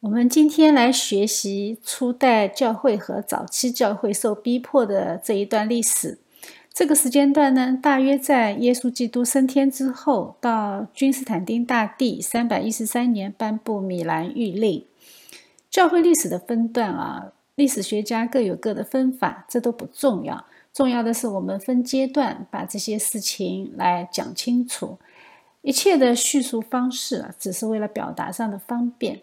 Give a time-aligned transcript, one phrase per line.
[0.00, 6.18] 我们今天来学习初代教会和早期教会受逼迫的这一段历史。
[6.70, 14.84] 这个时间段呢，大约在耶稣基督升天之后，到君士坦丁大帝三百一十三年颁布米兰谕令。
[15.70, 20.44] 教会历史的分段啊，历史学家各有各的分法，这都不重要。
[20.74, 24.98] 重要的是我们分阶段把这些事情来讲清楚。
[25.62, 29.22] 一切的叙述方式啊，只是为了表达上的方便。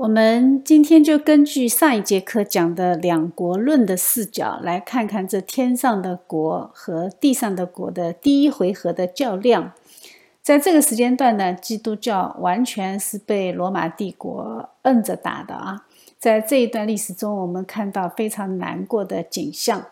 [0.00, 9.74] 我们今天就根据上一节课讲的两国论的视角，来看看这天上的国和地上的国的第一回合的较量。
[10.40, 15.86] 在这个时间段呢，基督教完全是被罗马帝国摁着打的啊！
[16.18, 19.84] 在这一段历史中，我们看到非常难过的景象，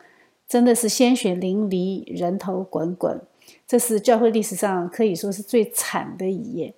[0.49, 3.21] 真的是鲜血淋漓，人头滚滚。
[3.67, 6.73] 这是教会历史上可以说是最惨的一页。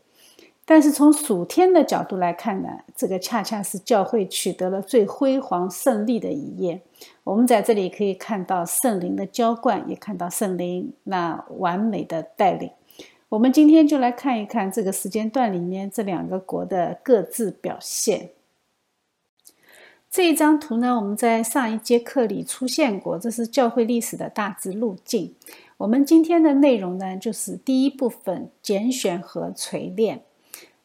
[0.72, 6.80] 但是从属天的角度来看呢，这个恰恰是教会取得了最辉煌胜利的一页。
[7.24, 12.70] 我们在这里可以看到圣灵的浇灌，也看到圣灵那完美的带领。
[13.30, 18.30] 我们今天就来看一看这个时间段里面这两个国的各自表现。
[20.08, 25.34] 这一张图呢，我们在上一节课里出现过，这是教会历史的大致路径。
[25.78, 30.22] 我们今天的内容呢，就是第一部分拣选和锤炼。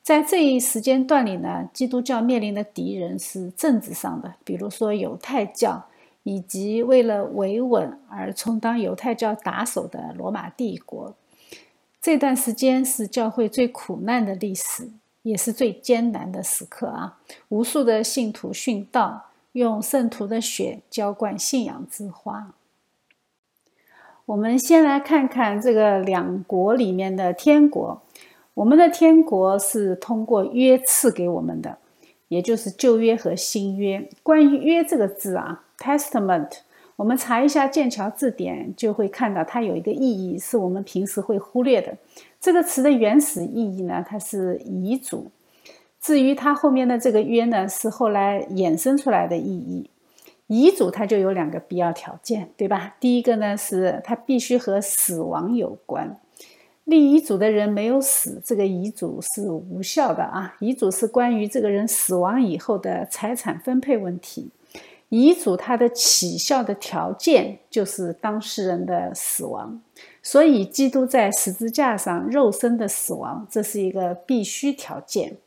[0.06, 5.84] 在这一时间段里呢，基督教面临的敌人是政治上的，比如说犹太教，
[6.22, 11.16] 以及为了维稳而充当犹太教打手的罗马帝国。
[12.00, 14.92] 这段时间是教会最苦难的历史，
[15.24, 17.18] 也是最艰难的时刻啊！
[17.50, 22.54] 无数的信徒殉道，用圣徒的血浇灌信仰之花。
[24.28, 28.04] 我们先来看看这个两国里面的天国。
[28.56, 31.78] 我们的天国是通过约赐给我们的，
[32.30, 34.08] 也就是旧约和新约。
[34.24, 36.60] 关于“约”这个字啊，Testament，
[36.96, 41.98] 我们查一下剑桥字典，就会看到它有一个意义是我们平时会忽略的。
[42.40, 45.30] 这个词的原始意义呢，它是遗嘱。
[46.00, 49.90] 至于它后面的这个“约”呢，是后来衍生出来的意义。
[50.48, 52.96] 遗嘱它就有两个必要条件，对吧？
[53.02, 56.18] 第一个呢，是它必须和死亡有关。
[56.86, 60.56] 立遗嘱的人没有死，这个遗嘱是无效的啊！
[60.60, 64.50] 遗嘱是关于这个人死亡以后的财产分配问题。
[65.10, 69.82] 遗嘱它的起效的条件就是当事人的死亡，
[70.22, 75.38] 所以基督在十字架上肉身的死亡，这是一个必须条件。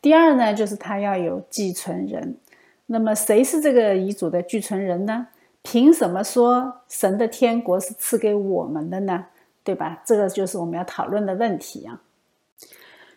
[0.00, 2.36] 第二呢，就是他要有继承人。
[2.86, 5.28] 那么谁是这个遗嘱的继承人呢？
[5.62, 9.26] 凭什么说神的天国是赐给我们的呢？
[9.68, 10.02] 对吧？
[10.02, 12.00] 这个就是我们要讨论的问题啊。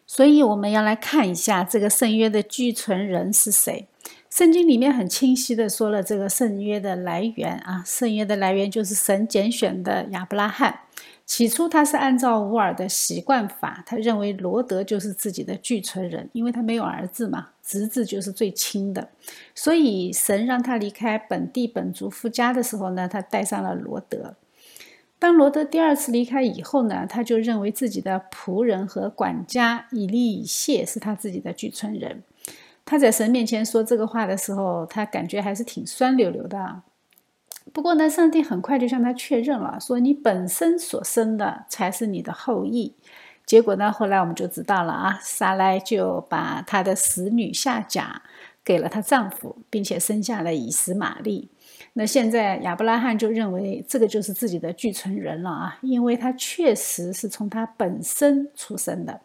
[0.05, 3.87] 所以我们要来看一下这个圣约的继承人是谁。
[4.29, 10.81] 圣经里面很清晰的说了这个圣约的来源啊，圣约的来源就是神拣选的亚伯拉罕。
[11.25, 19.07] 起初他是按照乌尔的习惯法，他认为罗德就是自己的继承人，因为他没有儿子嘛，侄子就是最亲的。
[19.55, 24.35] 所以神让他离开本地本族夫家的时候呢，他带上了罗德。
[25.21, 32.23] 当罗德第二次离开以后呢，他就认为自己的仆人和管家以利以谢是他自己的继承人。
[32.83, 36.81] 他在神面前说这个话的时候，他感觉还是挺酸溜溜的。
[37.71, 42.95] 不过呢，上帝很快就向他确认了，说你本身所生的才是你的后裔。
[43.45, 48.23] 结果呢，后来我们就知道了啊，撒莱就把他的使女夏甲
[48.65, 51.49] 给了她丈夫，并且生下了以实玛利。
[51.93, 59.21] 那现在亚伯拉罕就认为这个就是自己的继承人了啊，因为他确实是从他本身出生的。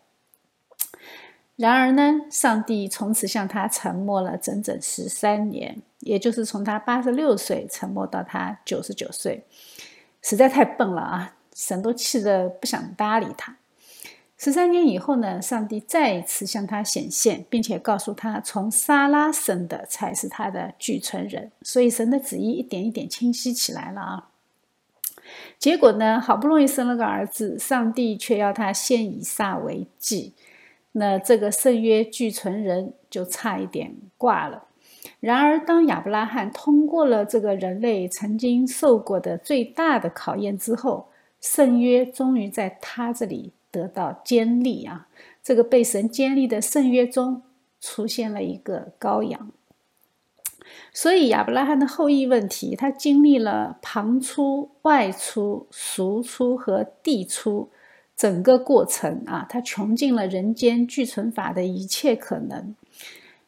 [1.55, 9.45] 然而呢，上帝从此向他沉默了整整十三年，也就是从他八十六岁沉默到他九十九岁，
[10.21, 11.35] 实在太笨了啊！
[11.55, 13.57] 神都气得不想搭理他。
[14.39, 21.51] 十三年以后呢，上帝再一次向他显现，并且告诉他，从撒拉生的才是他的继承人。
[21.63, 24.29] 所以神的旨意一点一点清晰起来了啊。
[25.59, 30.35] 结果呢，好不容易生了个儿子，上帝却要他献以撒为祭，
[30.93, 34.65] 那这个圣约继承人就差一点挂了。
[35.19, 41.09] 然而，当亚伯拉罕通过了这个人类曾经受过的最大的考验之后，
[41.41, 43.55] 圣约终于在他这里。
[43.77, 45.09] 得到坚立啊！
[45.43, 47.43] 这个被神坚立的圣约中
[47.81, 49.53] 出现了一个羔羊，
[50.93, 57.69] 所以亚伯拉罕的后裔问题，他经历了旁出、外出、赎出和递出
[58.17, 62.75] 整个过程啊，他穷尽了人间俱存法的一切可能。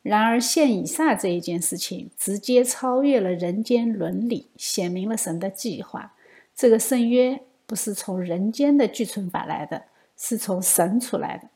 [0.02, 6.14] 然而，现以撒这一件事情，直接超越了人间伦理，显明了神的计划。
[6.54, 9.82] 这个圣约不是从人间的俱存法来的，
[10.18, 11.48] 是从神出来的。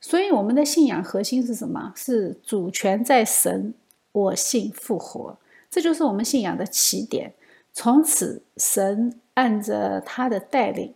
[0.00, 1.92] 所以，我们的信仰核心是什么？
[1.94, 3.74] 是主权在神，
[4.12, 5.38] 我信复活。
[5.70, 7.34] 这就是我们信仰的起点。
[7.72, 10.94] 从此，神按着他的带领。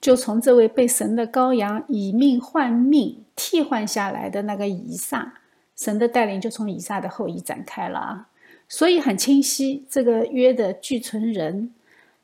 [0.00, 5.34] 就从这位被神的羔羊以命换命替换下来的那个以撒，
[5.76, 8.28] 神的带领就从以撒的后裔展开了啊。
[8.68, 11.72] 所以很清晰，这个约的具存人，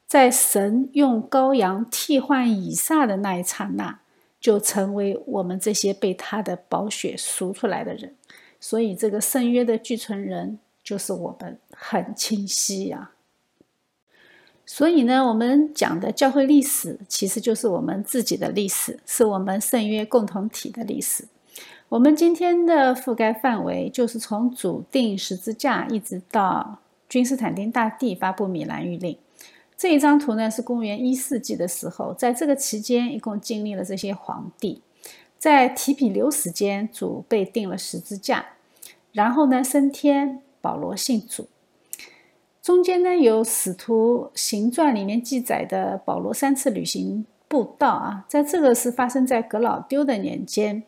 [0.08, 4.00] 在神用羔羊替换以撒的那一刹那，
[4.40, 8.14] 就成为我们这些被他的宝血赎出来的人。
[8.58, 13.10] 所以这个圣约的具存人就是我们，很清晰呀。
[14.64, 21.28] 所以呢，我们讲的教会历史，其实就是我们自己的历史，是我们圣约共同体的历史。
[21.90, 26.78] 我们今天的覆盖范围，就是从主定十字架，一直到
[27.08, 29.18] 君士坦丁大帝发布米兰谕令。
[29.78, 34.82] 这一张图呢，是公元一世纪的时候，在这个期间，一共经历了这些皇帝。
[35.38, 38.44] 在提比留时间，主被定了十字架，
[39.12, 41.46] 然后呢，升天，保罗信主。
[42.60, 50.82] 中间呢有《使徒行传》里面记载的保罗三次旅行布道啊，在这个是发生在格老丢的年间。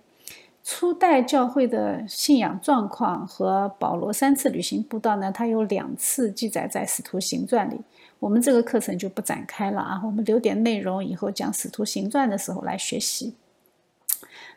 [0.64, 7.80] 初代教会的信仰状况和保罗三次旅行布道呢，它有两次记载在《使徒行传》里。
[8.20, 13.34] 我们这个课程就不展开了啊，我们留点内容以后讲《使徒行传》的时候来学习。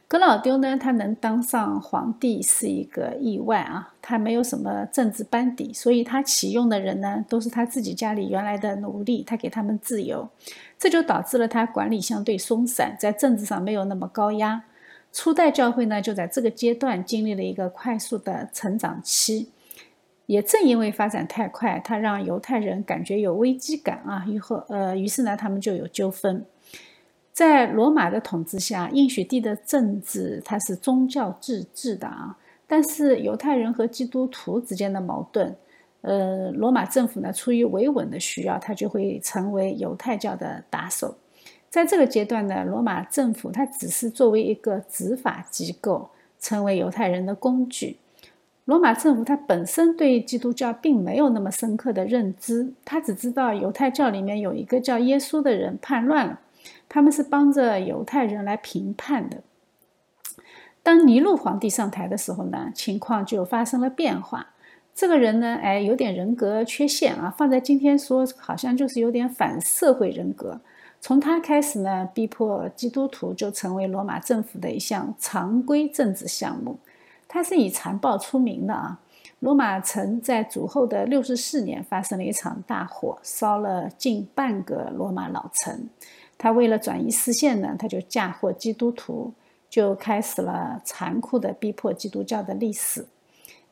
[0.06, 10.30] 格老丢呢，他能当上皇帝是一个意外啊，他没有什么政治班底，所以他启用的人呢，都是他自己家里原来的奴隶，他给他们自由，
[10.78, 14.66] 这就导致了他管理相对松散，在政治上没有那么高压。
[15.12, 19.50] 初代教会呢，就在这个阶段经历了一个快速的成长期，
[20.26, 26.46] 也正因为发展太快，他让犹太人感觉有危机感啊，以后呃，于是呢，他们就有纠纷。
[27.34, 32.38] 在罗马的统治下，应许地的政治它是宗教自治的啊。
[32.68, 35.56] 但是犹太人和基督徒之间的矛盾，
[36.02, 41.16] 呃，罗马政府呢出于维稳的需要，它就会成为犹太教的打手。
[41.70, 46.10] 在这个阶段呢，罗马政府它只是作为一个执法机构，
[46.40, 47.98] 成为犹太人的工具。
[48.66, 56.40] 罗马政府它本身对基督教并没有那么深刻的认知，他只知道犹太教里面有一个叫耶稣的人叛乱了。
[56.88, 59.38] 他们是帮着犹太人来评判的。
[60.82, 64.48] 当尼禄皇帝上台的时候呢，情况就发生了变化。
[64.96, 70.62] 这个人呢，哎，有点人格缺陷啊，放在今天说，好像就是有点反社会人格。
[71.02, 76.78] 从他开始呢，逼迫基督徒就成为罗马政府的一项常规政治项目。
[77.34, 79.00] 他是以残暴出名的啊。
[79.40, 85.90] 罗马城在主后的六十四年发生了一场大火，烧了近半个罗马老城。
[86.38, 89.34] 他为了转移视线呢，他就嫁祸基督徒，
[89.68, 93.08] 就开始了残酷的逼迫基督教的历史。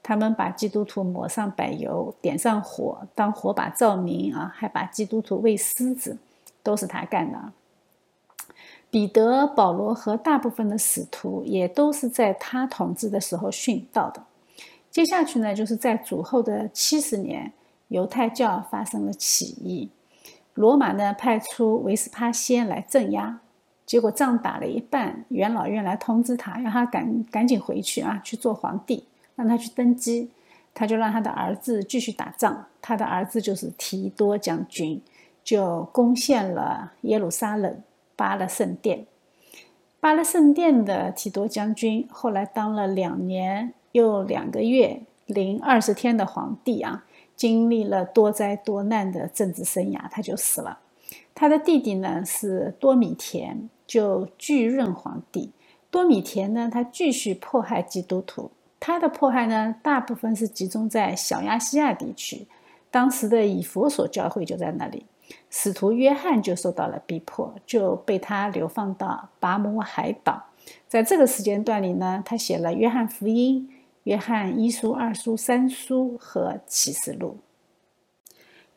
[0.02, 6.18] 他们把基督徒抹上柏油，点上火，当火把照明啊，还把基督徒喂狮子，
[6.64, 7.54] 都是他干的。
[8.92, 14.22] 彼得、保罗和大部分的使徒也都是在他统治的时候殉道的。
[14.92, 17.54] 接下去呢，就是在主后的七十年，
[17.88, 19.90] 犹太教发生了起义。
[20.56, 23.40] 罗马呢派出维斯帕先来镇压，
[23.86, 29.06] 结果仗打了一半，元老院来通知他，让他赶赶紧回去啊，去做皇帝，
[29.36, 30.30] 让他去登基。
[30.74, 35.02] 他就让他的儿子继续打仗，他的儿子就是提多将军，
[35.44, 37.82] 就攻陷了耶路撒冷，
[38.22, 39.08] 巴勒圣殿。
[40.00, 47.06] 巴勒圣殿的提多将军后来当了两年又两个月零二十天的皇帝啊。
[47.36, 50.78] 经历了多灾多难的政治生涯，他就死了。
[51.34, 55.50] 他的弟弟呢是多米田，就继任皇帝。
[55.90, 58.52] 多米田呢，他继续迫害基督徒。
[58.80, 62.46] 他的迫害呢，大部分是集中在小亚细亚地区，
[62.92, 65.08] 当时的以佛所教会就在那里。
[65.50, 70.48] 使徒约翰就受到了逼迫，就被他流放到拔摩海岛。
[70.88, 73.70] 在这个时间段里呢，他写了《约翰福音》。
[74.06, 77.38] 约翰一书、二书、三书和启示录。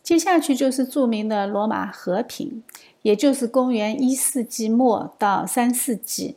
[0.03, 2.63] 接下去就是著名的罗马和平，
[3.01, 6.37] 也就是公元一世纪末到三世纪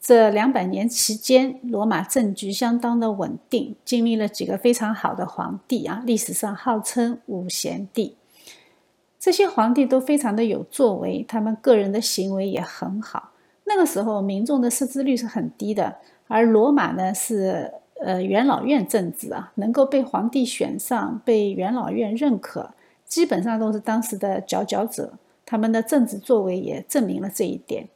[0.00, 8.17] 这两百年期间，罗马政局相当的稳定，经历了几个非常好的皇帝啊，历史上号称五贤帝。
[9.18, 13.30] 这些皇帝都非常的有作为，他们个人的行为也很好。
[13.64, 15.96] 那个时候民众的识字率是很低的，
[16.26, 22.70] 而罗马呢是呃元老院政治啊，能够被皇帝选上、被元老院认可，
[23.04, 25.14] 基本上都是当时的佼佼者。
[25.44, 27.88] 他们的政治作为也证明了这一点。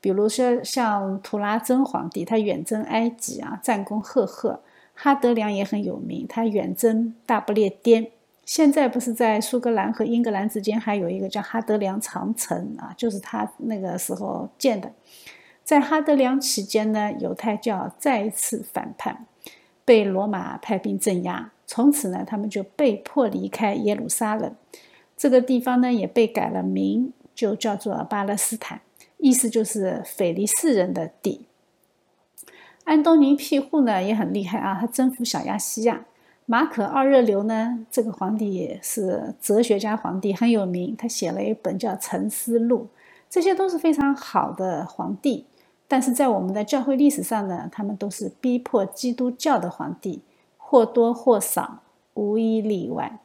[0.00, 4.60] 比如说像图拉真皇帝，他远征埃及啊，战功赫赫；
[4.94, 8.08] 哈德良也很有名，他远征大不列颠。
[8.54, 14.92] 现在不是在苏格兰和英格兰之间还有一个叫哈德良长城啊，就是他那个时候建的。
[15.64, 19.24] 在哈德良期间呢，犹太教再一次反叛，
[19.86, 21.50] 被罗马派兵镇压。
[21.66, 24.54] 从此呢，他们就被迫离开耶路撒冷。
[25.16, 28.82] 这个地方呢，也被改了名，就叫做巴勒斯坦，
[29.16, 31.46] 意思就是腓力士人的地。
[32.84, 36.04] 安东尼庇护呢也很厉害啊，他征服小亚细亚。
[36.52, 40.94] 马可·二热流呢，这个皇帝是哲学家皇帝，很有名。
[40.94, 42.88] 他写了一本叫《沉思录》，
[43.30, 45.46] 这些都是非常好的皇帝。
[45.88, 50.20] 但是在我们的教会历史上呢，他们都是逼迫基督教的皇帝，
[50.58, 51.78] 或多或少，
[52.12, 53.18] 无一例外。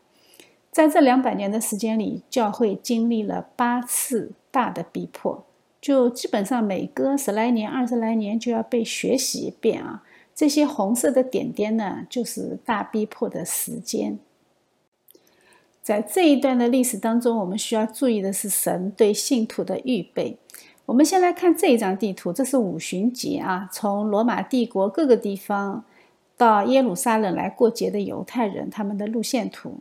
[0.72, 5.44] 在这两百年的时间里，教会经历了八次大的逼迫，
[5.82, 10.04] 就基本上每隔十来年、二十来年就要被学习一遍啊。
[10.38, 14.20] 这些红色的点点呢，就是大逼迫的时间。
[15.82, 20.38] 在这一段的历史当中，我们需要注意的是神对信徒的预备。
[20.86, 25.84] 我们先来看这一张地图，这是五旬节啊，从罗马帝国各个地方
[26.38, 29.80] 到耶路撒冷来过节的犹太人他们的路线图。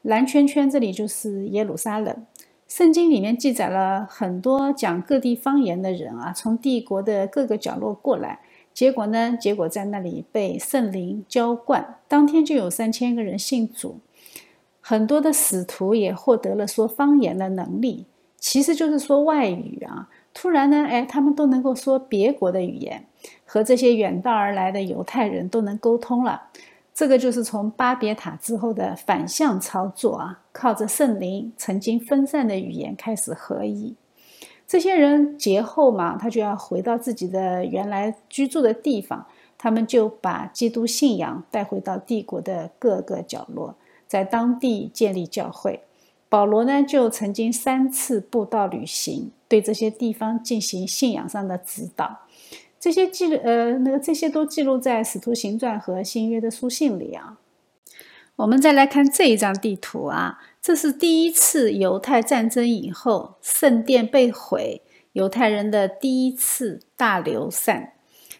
[0.00, 2.24] 蓝圈圈这里就是耶路撒冷。
[2.66, 8.40] 圣经里面记载了很多讲各地方言的人啊，从帝国的各个角落过来。
[8.78, 9.36] 结果呢？
[9.36, 13.98] 结果在那里被圣灵浇灌，当天就有三千个人信主，
[14.80, 18.06] 很多的使徒也获得了说方言的能力，
[18.36, 20.08] 其实就是说外语啊。
[20.32, 23.04] 突然呢，哎，他们都能够说别国的语言，
[23.44, 26.42] 和这些远道而来的犹太人都能沟通了。
[26.94, 33.96] 这个就是从巴别塔之后的反向操作啊，靠着圣灵，曾经分散的语言开始合一。
[34.68, 43.74] 这些人节后嘛，他就要回到自己的原来居住的地方，他们就把基督信仰带回到帝国的各个角落，
[44.06, 45.80] 在当地建立教会。
[46.28, 52.18] 保罗呢，就曾经三次布道旅行，对这些地方进行信仰上的指导。
[52.78, 57.38] 这些记录呃，那个这些都记录在《使徒行传》和新约的书信里啊。
[58.38, 60.38] 我们再来看这一张地图啊。
[60.62, 64.80] 这是第一次犹太战争以后，圣殿被毁，
[65.12, 67.94] 犹太人的第一次大流散。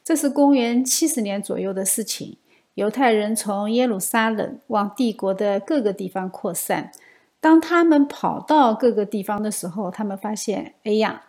[0.04, 2.36] 这是公元七十年左右的事情。
[2.74, 6.92] 犹太人从耶路撒冷往帝国的各个地方扩散。
[7.40, 11.22] 当他们跑到各个地方的时候，他们发现，哎呀，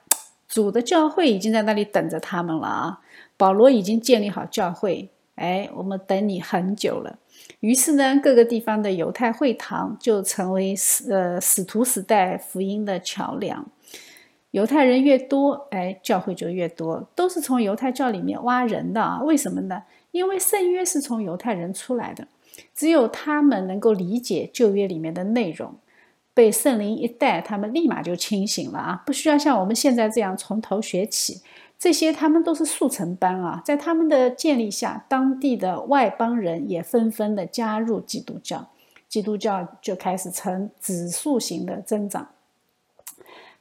[0.48, 3.00] 主的教会已经在那里等着他们了啊！
[3.36, 7.18] 保罗已经建立好教会，哎，我们等你很久了。
[7.60, 13.66] 于是呢，各个地方的犹太会堂就成为使呃使徒时代福音的桥梁。
[14.52, 19.22] 犹太人越多，哎，教会就越多，都是从犹太教里面挖人的啊。
[19.22, 19.84] 为什么呢？
[20.12, 22.28] 因为圣约是从犹太人出来的，
[22.74, 25.76] 只有他们能够理解旧约里面的内容，
[26.34, 31.42] 被圣灵一带，他们立马就清醒了啊，不需要像我们现在这样从头学起。
[31.80, 38.68] 这些他们都是速成班啊，在他们的建立下，当地的外邦人也纷纷的加入基督教，
[39.08, 42.28] 基督教就开始呈指数型的增长。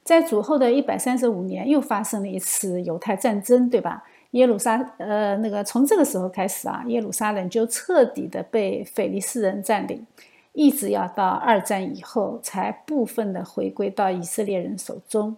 [0.03, 4.03] 在主后的一百三十五年，又发生了一次犹太战争，对吧？
[4.31, 10.05] 耶路撒呃，那个从这个时候开始啊，耶路撒冷就彻底的被腓力斯人占领，
[10.51, 15.37] 一直要到二战以后，才部分的回归到以色列人手中。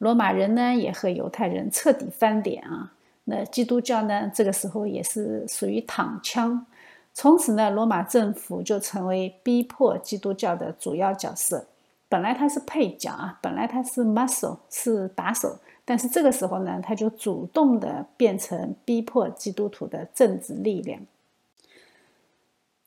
[0.00, 2.90] 罗马人呢也和犹太人彻底翻脸啊，
[3.24, 6.64] 那基督教呢这个时候也是属于躺枪，
[7.12, 11.66] 从此呢罗马政府就成为逼迫基督教的主要角色。
[12.08, 20.98] 本来他是配角啊，本来他是 muscle 是打手，但是这个时候呢他就主动的变成逼迫基督徒的政治力量。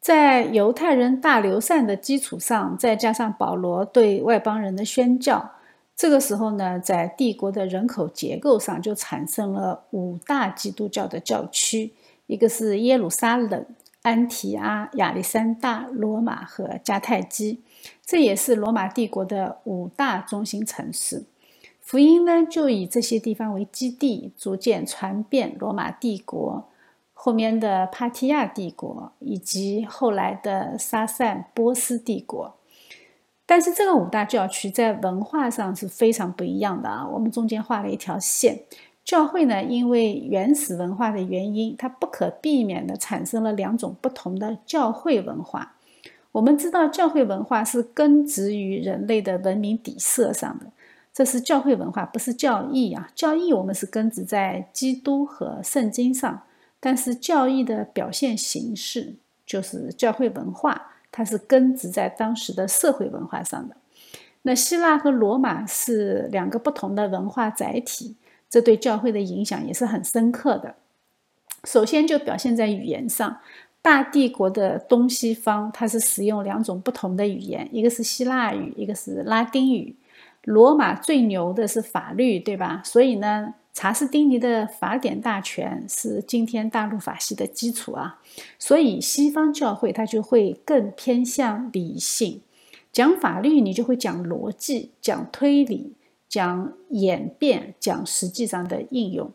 [0.01, 5.51] 在犹太人大流散的基础上，再加上保罗对外邦人的宣教。
[6.03, 11.93] 这个时候呢，在帝国的人口结构上就产生了五大基督教的教区，
[12.27, 13.65] 一个是耶路撒冷、
[14.01, 17.61] 安提阿、亚历山大、罗马和迦太基，
[18.05, 21.23] 这也是罗马帝国的五大中心城市。
[21.79, 26.67] 福音呢，就以这些地方为基地，逐渐传遍罗马帝国，
[27.13, 32.55] 后面的帕提亚帝国以及后来的沙散波斯帝国。
[33.45, 37.07] 但是这个五大教区在文化上是非常不一样的啊。
[37.07, 38.63] 我们中间画了一条线，
[39.03, 45.75] 教会呢，因为原始文化的原因，它不可避免的产生了两种不同的教会文化。
[46.31, 50.65] 我们知道，教会文化是根植于人类的文明底色上的，
[51.13, 53.11] 这是教会文化，不是教义啊。
[53.13, 56.41] 教义我们是根植在基督和圣经上，
[56.79, 63.77] 但是教义的表现形式就是教会文化，它是根植在当时的社会文化上的。
[64.41, 68.17] 那希腊和罗马是两个不同的文化载体，
[68.49, 70.75] 这对教会的影响也是很深刻的。
[71.63, 73.37] 首先就表现在语言上。
[73.81, 79.93] 大帝国的东西方，它是使用两种不同的语言，一个是希腊语，一个是拉丁语。
[80.45, 82.81] 罗马最牛的是法律，对吧？
[82.85, 88.19] 所以呢，查士丁尼的法典大全是今天大陆法系的基础啊。
[88.59, 92.41] 所以西方教会它就会更偏向理性，
[92.91, 95.93] 讲法律你就会讲逻辑、讲推理、
[96.29, 99.31] 讲演变、讲实际上的应用。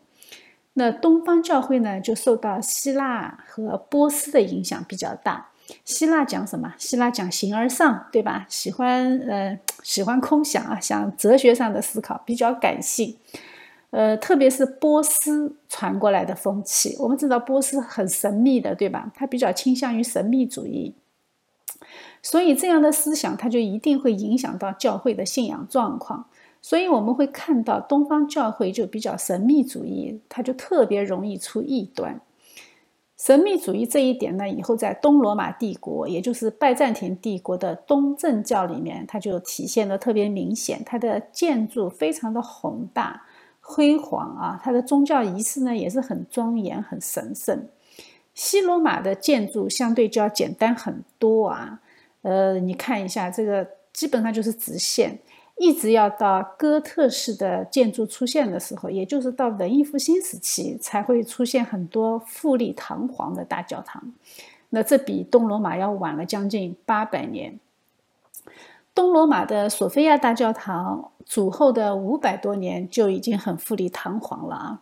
[0.73, 5.49] 那东方教会呢，就受到希腊和波斯的影响比较大。
[5.83, 6.73] 希腊讲什么？
[6.77, 8.45] 希腊讲形而上，对吧？
[8.47, 13.17] 喜欢呃喜欢空想啊，想哲学上的思考，比较感性。
[13.91, 19.11] 呃，特别是波斯传过来的风气，我们知道波斯很神秘的，对吧？
[19.15, 20.93] 它比较倾向于神秘主义，
[22.21, 26.27] 所以这样的思想，它就一定会影响到教会的信仰状况。
[26.61, 32.21] 所以我们会看到东方教会就比较神秘主义，它就特别容易出异端。
[33.17, 40.81] 神秘主义这一点呢，以后在东罗马帝国，也就是拜占庭帝国的东正教里面，它就体现的特别明显。
[40.85, 43.23] 它的建筑非常的宏大、
[43.71, 47.67] 辉煌啊，它的宗教仪式呢也是很庄严、很神圣。
[48.33, 51.79] 西罗马的建筑相对就要简单很多啊。
[52.23, 55.19] 呃，你看一下这个，基本上就是直线。
[55.57, 64.01] 一直要到哥特式的建筑出现的时候，也就是到文艺复兴时期，才会出现很多富丽堂皇的大教堂。
[64.69, 67.59] 那这比东罗马要晚了将近八百年。
[68.95, 74.81] 东罗马的索菲亚大教堂主后的五百多年就已经很富丽堂皇了啊。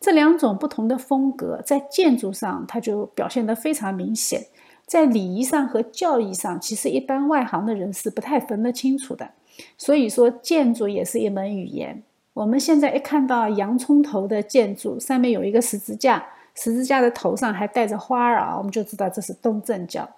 [0.00, 4.46] 这两种不同的风格在建筑上，它就表现得非常明显。
[4.86, 9.30] 在礼仪上和教义上，其实一般外行的人是不太分得清楚的。
[9.76, 12.02] 所以说，建筑也是一门语言。
[12.34, 20.08] 我们现在一看到洋葱头的建筑，上面有一个十字架，十字架的头上还带着花儿啊，我们就知道这是东正教。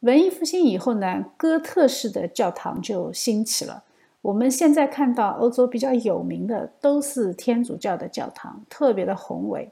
[0.00, 3.84] 文艺复兴以后呢，哥特式的教堂就兴起了。
[4.24, 9.70] 我们现在看到欧洲比较有名的都是天主教的教堂，特别的宏伟。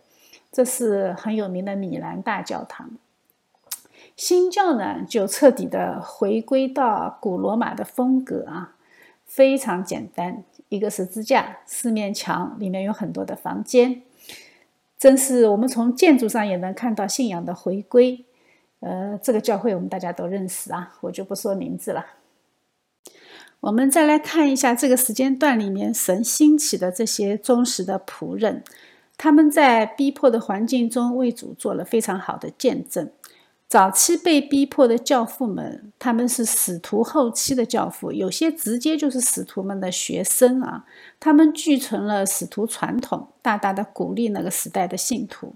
[0.53, 2.91] 这是很有名的米兰大教堂。
[4.15, 8.77] 新教呢，就彻底的回归到古罗马的风格啊，
[9.25, 14.03] 非常简单，一个十字架，四面墙，里面有很多的房间，
[14.99, 18.27] 真是我们从建筑上也能看到信仰的回归。
[18.81, 22.05] 呃，这个教会我们大家都认识啊，我就不说名字了。
[23.63, 28.65] 我们再来看一下这个时间段里面神兴起的这些忠实的仆人，
[29.17, 33.09] 他们在逼迫的环境中为主做了非常好的见证。
[33.69, 40.85] 早期被逼迫的教父们，他们是使徒后期的教父，有些直接就是使徒们的学生啊。
[41.21, 45.55] 他们继承了使徒传统，大大的鼓励那个时代的信徒。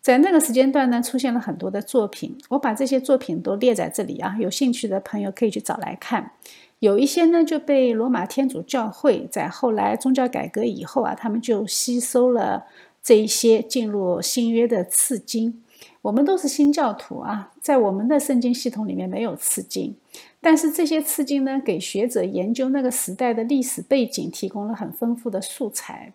[0.00, 4.36] 在那个时间段呢，出现了很多的作品，我把这些作品都列在这里啊。
[4.40, 6.32] 有兴趣的朋友可以去找来看。
[6.80, 12.66] 有一些呢就被罗马天主教会在后来宗教改革以后啊，他们就吸收了
[13.02, 15.62] 这一些进入新约的次经。
[16.02, 19.96] 我们都是新教徒啊，在我们的圣经系统里面没有次经，
[20.40, 26.12] 但是这些次经呢，给学者研究那个时代的历史背景提供了很丰富的素材。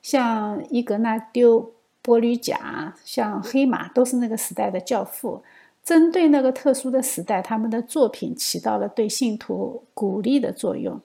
[0.00, 5.42] 像伊格纳丢、波吕贾，像黑马，都是那个时代的教父。
[5.86, 11.00] 针对那个特殊的时代，他们的作品起到了对信徒鼓励的作用。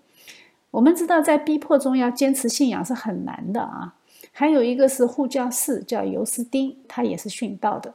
[0.71, 3.93] 我们知道，在逼迫中要坚持信仰是很难的啊。
[4.31, 7.93] 还有一个是护教士，叫尤斯丁，他也是殉道的。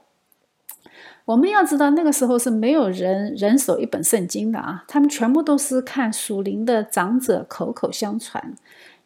[1.24, 8.54] 我们要知道，那个时候是没有人人手一本圣经的啊，他们全部都是看属灵的长者口口相传，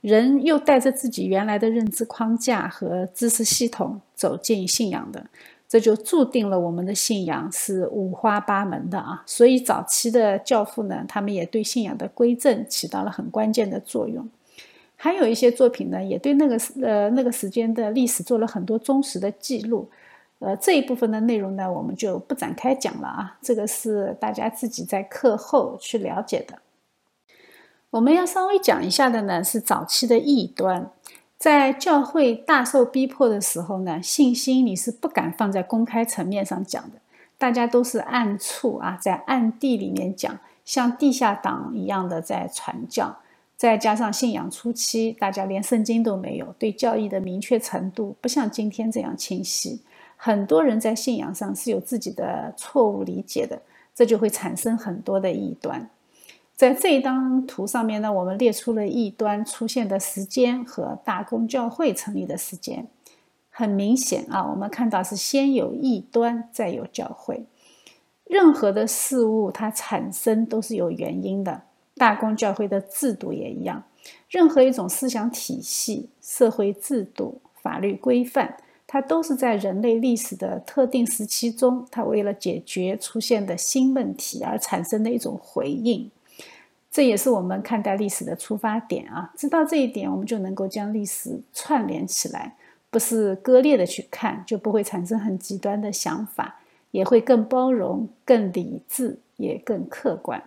[0.02, 5.24] 人又带着自己原来的认知框架和知识系统走进信仰的，
[5.70, 9.22] 这就注定了我们的信仰是五花八门的啊。
[9.24, 14.28] 所以早期的教父呢，他们也对信仰的归正起到了很关键的作用。
[14.96, 19.88] 还有一些作品呢，也对那个呃那个时间的历史做了很多忠实的记录。
[20.40, 26.59] 呃，这一部分的内容呢，我们就不展开讲了啊，这个是大家自己在课后去了解的。
[27.90, 30.90] 我们要稍微讲一下的呢，是早期的异端，
[31.40, 36.98] 在教会大受逼迫的时候呢，信心你是不敢放在公开层面上讲的，
[37.38, 43.16] 大家都是暗处啊，在暗地里面讲，像地下党一样的在传教。
[43.57, 49.81] 再加上信仰初期，大家连圣经都没有，对教义的明确程度不像今天这样清晰。
[50.16, 53.62] 很多人在信仰上是有自己的错误理解的，
[53.94, 55.88] 这就会产生很多的异端。
[56.61, 62.87] 在这一张图上面呢，我们列出了异端出现的时间和大公教会成立的时间。
[63.49, 67.46] 很明显啊，我们看到是先有异端，再有教会。
[68.27, 71.62] 任何的事物它产生都是有原因的，
[71.96, 73.83] 大公教会的制度也一样。
[74.29, 78.59] 任何一种思想体系、社会制度、法律规范。
[78.87, 86.11] 它都是在人类历史的特定时期中，它为了解决出现的新问题而产生的一种回应。
[86.90, 89.33] 这也是我们看待历史的出发点啊！
[89.37, 92.57] 知道这一点，我们就能够将历史串联起来，
[92.90, 96.57] 不是割裂的去看，就不会产生很极端的想法，
[96.90, 100.42] 也会更包容、更理智，也更客观。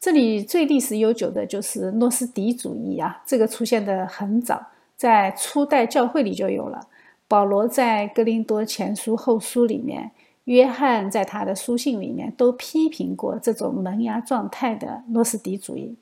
[0.00, 4.68] 这里最历史悠久的就是诺斯底主义啊，这个出现的很早。
[4.96, 6.88] 在初代教会里就有了。
[7.28, 10.10] 保罗在哥林多前书后书里面，
[10.48, 15.94] 约翰在他的书信里面都批评过这种萌芽状态的诺斯底主义。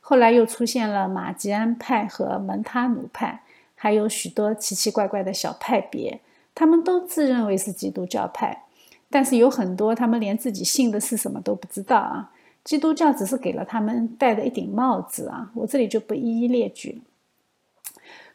[0.00, 3.42] 后来又出现了马吉安派和蒙他努派，
[3.76, 6.20] 还有许多奇奇怪怪的小派别，
[6.52, 8.64] 他们都自认为是基督教派，
[9.08, 12.32] 但是有很多他们连自己信的是什么都不知道啊。
[12.64, 17.11] 基督教只是给了他们戴的一顶帽子啊，我这里就不一一列举了。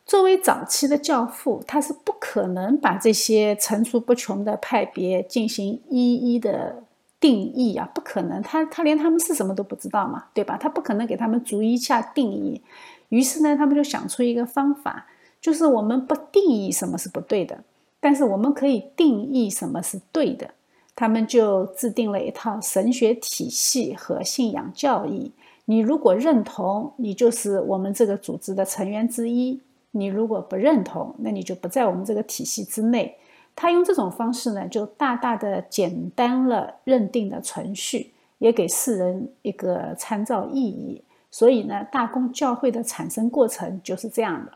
[0.07, 6.83] 作为早期的教父，他是不可能把这些层出不穷的派别进行一一的
[7.19, 10.57] 定义啊，不可能，他他连他们是什么都不知道嘛，对吧？
[10.57, 12.61] 他不可能给他们逐一下定义。
[13.09, 15.07] 于是呢，他们就想出一个方法，
[15.41, 17.65] 就是我们不定义什么是不对的，
[17.99, 20.51] 但是我们可以定义什么是对的。
[20.95, 25.33] 他们就制定了一套神学体系和信仰教义。
[25.65, 29.59] 你如果认同，你就是我们这个组织的成员之一。
[29.91, 33.17] 你如果不认同，那你就不在我们这个体系之内。
[33.55, 41.03] 他用这种方式呢，就大大的简单了认定的程序，也给世人一个参照意义。
[41.31, 44.53] 所以呢，大公教会的产生过程就是这样的。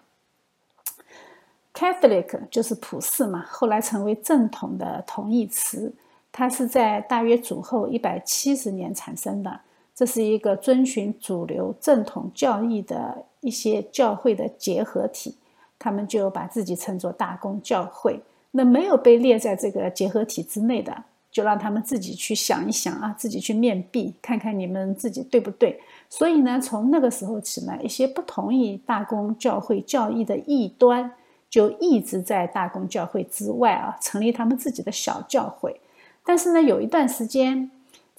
[1.74, 5.94] Catholic 就是普世嘛，后来成为正统的同义词。
[6.32, 9.62] 它是在大约主后一百七十年产生的。
[9.94, 15.36] 这是一个遵循主流正统教义的一些教会的结合体，
[15.78, 18.22] 他们就把自己称作大公教会。
[18.52, 25.80] 那没有被列在这个结合体之内的，就让他们自己去想一想啊，自己去面壁，看看你们自己对不对。
[26.10, 31.12] 所以呢，从那个时候起呢，一些不同意大公教会教义的异端，
[31.50, 35.80] 就一直在大公教会之外啊，成立他们自己的小教会。
[36.24, 37.72] 但是呢，有一段时间。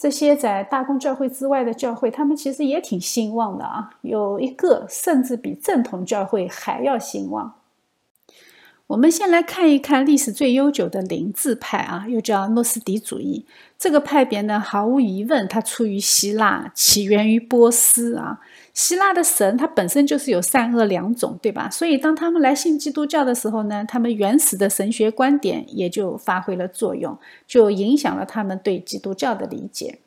[0.02, 3.90] 这些在大公教会之外的教会，他们其实也挺兴旺的啊。
[4.00, 7.54] 有一个甚至比正统教会还要兴旺。
[8.88, 13.46] 我们先来看一看历史最悠久的灵智派啊，又叫诺斯底主义。
[13.78, 18.40] 这个派别呢，毫无疑问，它出于希腊，起源于波斯啊。
[18.74, 21.68] 希腊的神，它本身就是有善恶两种，对吧？
[21.68, 29.98] 所以当他们来信基督教的时候呢，他们原始的神学观点也就发挥了作用，就影响了他们对基督教的理解。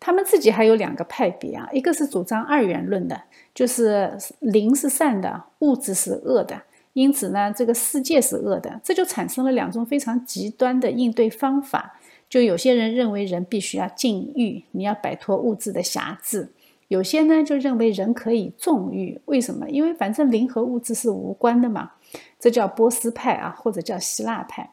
[0.00, 3.22] 他们自己还有两个派别啊，一个是主张二元论的，
[3.54, 6.62] 就是灵是善的，物质是恶的，
[6.94, 12.00] 因此呢，这个世界是恶的，这就产生了两种非常极端的应对方法。
[12.28, 16.48] 就有些人认为人必须要禁欲，你要摆脱物质的辖制。
[16.90, 19.70] 有些呢就认为人可以纵欲，为什么？
[19.70, 21.92] 因为反正灵和物质是无关的嘛。
[22.40, 24.72] 这叫波斯派啊，或者叫希腊派。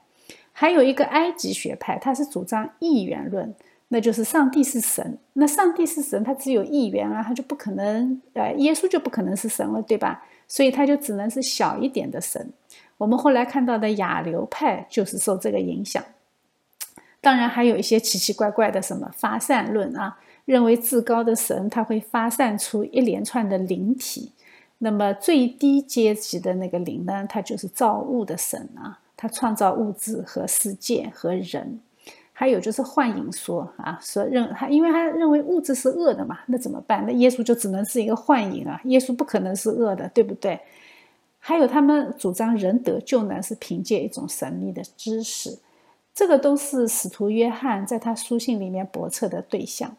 [0.51, 3.53] 还有一个埃及学派，它是主张一元论，
[3.89, 5.19] 那就是上帝是神。
[5.33, 10.25] 那上帝是神，他只有一元啊，他就不可能，呃，耶稣就不可能是神了，对吧？
[10.47, 12.51] 所以他就只能是小一点的神。
[12.97, 16.03] 我们后来看到的亚流派就是受这个影响。
[17.21, 20.17] 当然还有一些奇奇怪怪的什么发散论啊。
[20.47, 24.31] 认为至高的神他会发散出一连串的灵体，
[24.77, 31.81] 那么最低阶级的那个灵呢，它就是造物的神啊，他创造物质和世界和人。
[32.31, 37.03] 还有就是幻影说啊，说认他，因为他认为物质是恶的嘛，那怎么办？
[37.05, 40.57] 那耶稣就只能是一个幻影啊，耶稣不可能是恶的，对不对？
[41.39, 45.59] 还有他们主张人得救呢，是凭借一种神秘的知识。
[46.13, 49.97] 这个都是使徒约翰在他书信里面驳斥的对象。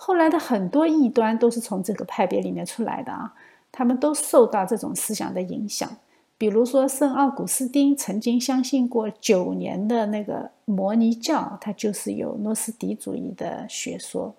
[0.00, 3.34] 后来的很多异端都是从这个派别里面出来的啊，
[3.72, 5.90] 他们都受到这种思想的影响。
[6.38, 14.36] 比如说，圣奥古斯丁曾经相信过九年的那个摩尼教，它就是有诺斯底主义的学说。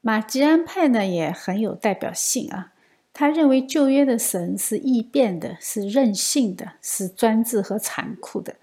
[0.00, 2.72] 马吉安派呢也很有代表性啊，
[3.12, 8.54] 他认为旧约的神是异变的，是任性的，是专制和残酷的；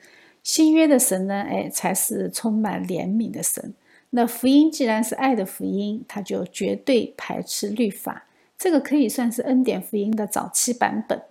[0.41, 3.73] 新约的神呢，哎，才是充满怜悯的神。
[4.17, 8.25] 那福音既然是爱的福音，他就绝对排斥律法，
[8.57, 11.21] 这个可以算是恩典福音的早期版本。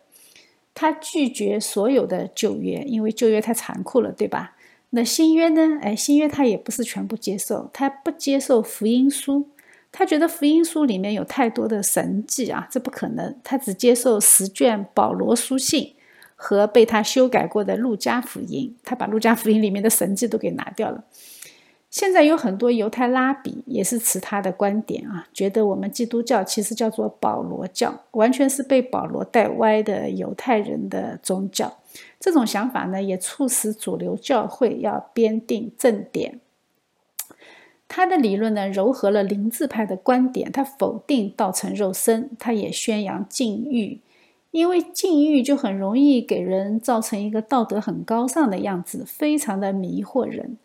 [0.75, 4.55] 他拒绝所有的旧约，因为旧约太残酷了，对吧？
[4.91, 5.79] 那新约呢？
[5.81, 9.49] 哎，新约他也不是全部接受，他不接受福音书，
[9.91, 13.35] 他觉得福音书里面有太多的神迹啊，这不可能。
[13.43, 15.95] 他只接受十卷保罗书信
[16.37, 21.03] 和被他修改过的路加福音，他把路加福音里面的神迹都给拿掉了。
[21.95, 31.79] 现在有很多犹太拉比也是持他的观点啊，觉得我们基督教其实叫做保罗教，完全是被保罗带歪的犹太人的宗教。
[32.19, 36.41] 这种想法呢，也促使主流教会要编定正典。
[37.87, 44.01] 他的理论呢，糅合了灵智派的观点，他否定道成肉身，他也宣扬禁欲，
[44.51, 50.57] 因为禁欲就很容易给人造成一个道德很高尚的样子，非常的迷惑人。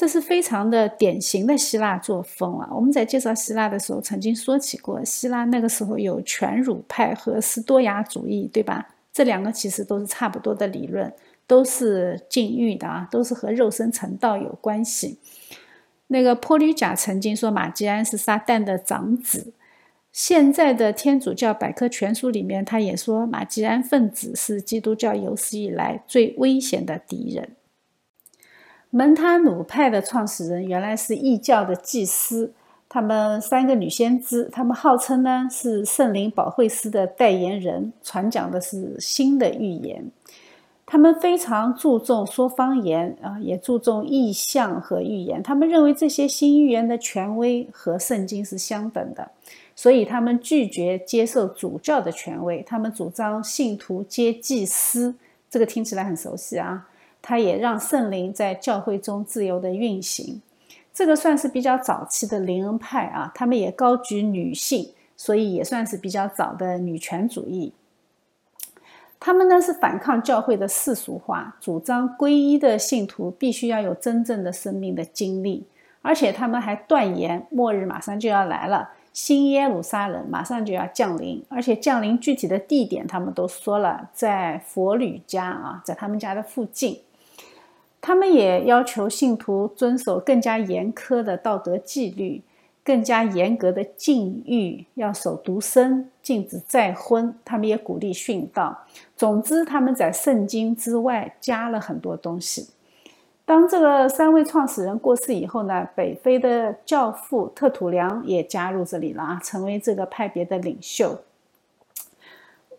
[0.00, 2.66] 这是非常的典型的希腊作风啊！
[2.72, 8.94] 我们在介绍希腊的时候曾经说起过，希腊那个时候有全儒派和斯多亚主义，对吧？
[9.12, 11.12] 这两个其实都是差不多的理论，
[11.46, 15.18] 都是禁欲的啊，都是和肉身成道有关系。
[16.06, 19.52] 那个坡吕贾曾经说马基安是撒旦的长子，
[20.10, 27.50] 现在的天主教百科全书里面他也说马基安分子是基督教有史以来最危险的敌人。
[28.92, 32.52] 门塔努派的创始人原来是异教的祭司，
[32.88, 40.10] 他们三个女先知，他们号称呢是圣灵保惠师的代言人，传讲的是新的预言。
[40.84, 45.40] 他们非常注重说方言啊，也注重意象和预言。
[45.40, 49.30] 他们认为这些新预言的权威和圣经是相等的，
[49.76, 52.60] 所以他们拒绝接受主教的权威。
[52.64, 55.14] 他们主张信徒皆祭司，
[55.48, 56.88] 这个听起来很熟悉啊。
[57.22, 60.40] 他也让圣灵在教会中自由的运行，
[60.92, 63.30] 这个算是比较早期的灵恩派啊。
[63.34, 67.72] 他们也高举女性，所以也算是比较早的女权主义。
[69.22, 75.66] 他们呢是反抗教会的世俗化，主张皈依的信徒必须要有真正的生命的经历，
[76.00, 87.02] 而且他们还断言末日马上就要来了，新耶路撒冷马上就要降临，而且降临具体的地点他们都说了，在佛吕家啊，在他们家的附近。
[88.00, 92.42] 他们也要求信徒遵守更加严苛的道德纪律，
[92.82, 97.34] 更加严格的禁欲，要守独身，禁止再婚。
[97.44, 98.86] 他们也鼓励殉道。
[99.16, 102.70] 总之，他们在圣经之外加了很多东西。
[103.44, 111.18] 当这个三位创始人过世以后呢，北非的教父特土良也加入这里了啊，成为这个派别的领袖。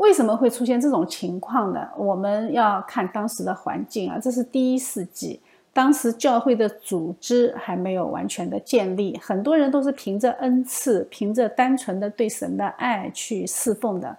[0.01, 1.87] 为什么会出现这种情况呢？
[1.95, 5.39] 我们要看当时的环境啊，这是第一世纪，
[5.71, 14.17] 当时教会的组织还没有完全的建立，很多人都是凭着恩赐，凭着单纯的对神的爱去侍奉的。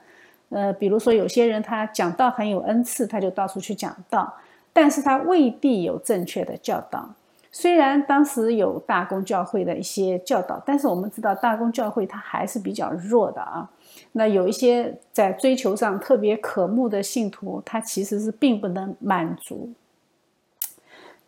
[0.50, 4.32] 呃，比如说有些人他讲道很有恩赐，他就到处去讲道，
[4.72, 7.10] 但是他未必有正确的教导。
[7.50, 13.68] 虽然当时有大公教会的一些教导，但是我们知道大公教会它还是比较弱的啊。
[14.12, 19.70] 那有一些在追求上特别渴慕的信徒，他其实是并不能满足。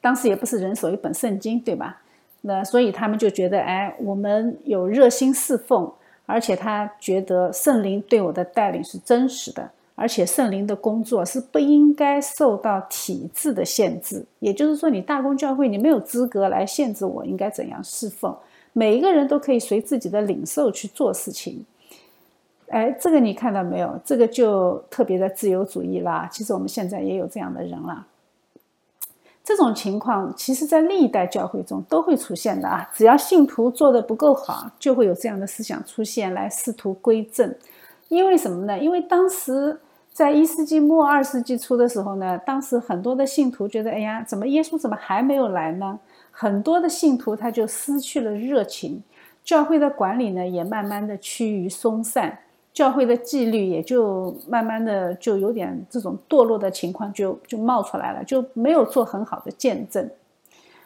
[0.01, 2.03] 当时也不是人手一本圣经，对吧？
[2.43, 5.91] 那所以他们就觉得，哎，我们有热心侍奉，
[6.27, 14.23] 而且他觉得圣灵对我的带领是真实的，而且圣灵的工作是不应该受到体制的限制。
[14.41, 18.37] 也就是说，你大公教会，你没有资格来限制我应该怎样侍奉。
[18.75, 21.65] 每一个人都可以随自己的领受去做事情。
[22.69, 24.01] 哎，这个你看到没有？
[24.05, 26.29] 这个就特别的自由主义啦。
[26.33, 28.07] 其实我们现在也有这样的人了。
[29.45, 32.89] 这种情况，其实在历代教会中都会出现的啊。
[32.95, 37.55] 只要信徒做的不够好，就会有这样的思想出现，来试图归正。
[38.09, 38.79] 因为什么呢？
[38.79, 39.79] 因为当时
[40.11, 45.99] 在一世纪末二世纪初的时候呢，当时很多的信徒觉得，哎呀，怎么耶稣怎么还没有来呢？
[46.31, 49.03] 很多的信徒他就失去了热情，
[49.45, 52.39] 教会的管理呢也慢慢的趋于松散。
[52.75, 60.11] 教会的纪律也就慢慢的就有点这种堕落的情况就就冒出来了，就没有做很好的见证。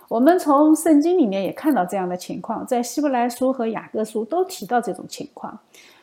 [0.06, 5.58] 我们从圣经里面也看到这样的情况，在希伯来书和雅各书都提到这种情况。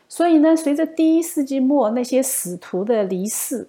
[0.08, 3.68] 所以呢，随着第一世纪末那些使徒的离世，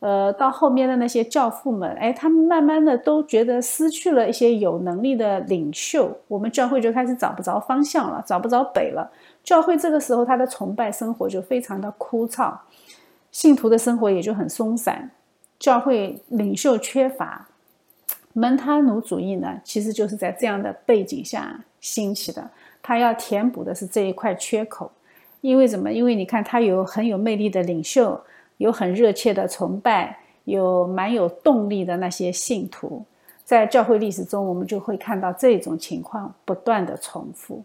[0.00, 9.08] 呃，到后面的那些教父们，哎，他们慢慢的都觉得失去了一些有能力的领袖，我们教会就开始找不着方向了，找不着北了。
[9.46, 12.52] 教会这个时候他的崇拜生活就非常的枯燥，
[13.30, 15.08] 信徒的生活也就很松散，
[15.56, 17.46] 教会领袖缺乏。
[18.32, 22.50] 门他奴主义呢，其实就是在这样的背景下兴起的。
[22.82, 24.90] 他要填补的是这一块缺口，
[25.40, 25.92] 因为什么？
[25.92, 28.20] 因为你看，他有很有魅力的领袖，
[28.56, 33.04] 有很热切的崇拜，有蛮有动力的那些信徒。
[33.44, 37.62] 在教会历史中，我们就会看到这种情况不断的重复。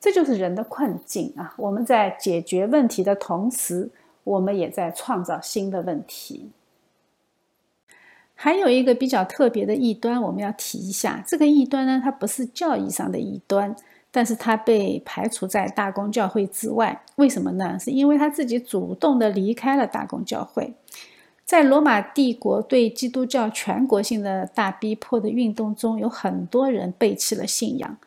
[0.00, 1.54] 这就是人的困境啊！
[1.58, 3.90] 我们在解决问题的同时，
[4.24, 6.50] 我们也在创造新的问题。
[8.34, 11.22] 还有一个比较特别的异端，我们要提一下。
[11.26, 13.76] 这个异端呢，它不是教义上的异端，
[14.10, 17.02] 但是它被排除在大公教会之外。
[17.16, 17.78] 为什么呢？
[17.78, 20.72] 是因为他自己主动的离开了大公教会。
[21.44, 27.98] 在罗马帝国对基督教全国性的大逼迫的运动中，有很多人背弃了信仰，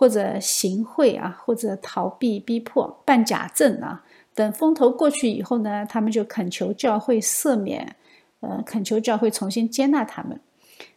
[0.00, 4.02] 或者行贿啊，或者逃避逼迫、办假证啊
[4.34, 7.96] 等风头过去以后呢，他们就恳求教会赦免。
[8.40, 10.40] 呃，恳求教会重新接纳他们。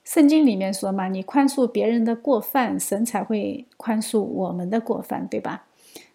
[0.05, 5.65] 圣经里面说嘛，你宽恕别人的过犯，神才会宽恕我们的过犯，对吧？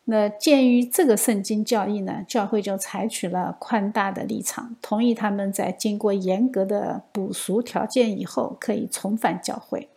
[0.05, 9.91] 那鉴于这个圣经教义呢，教会就采取了宽大的立场，同意他们在经过严格的补赎条件以后，可以重返教会。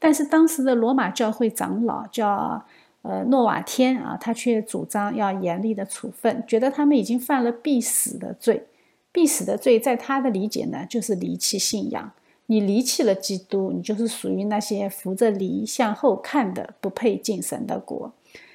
[0.00, 2.64] 但是当时的罗马教会长老叫
[3.02, 8.66] 呃诺瓦天啊，他却主张要严厉的处分，觉得他们已经犯了必死的罪。
[9.12, 12.12] 必死的罪，在他的理解呢，就是离弃信仰。
[12.46, 18.12] 你离弃了基督，你就是属于那些扶着犁向后看的，不配进神的国。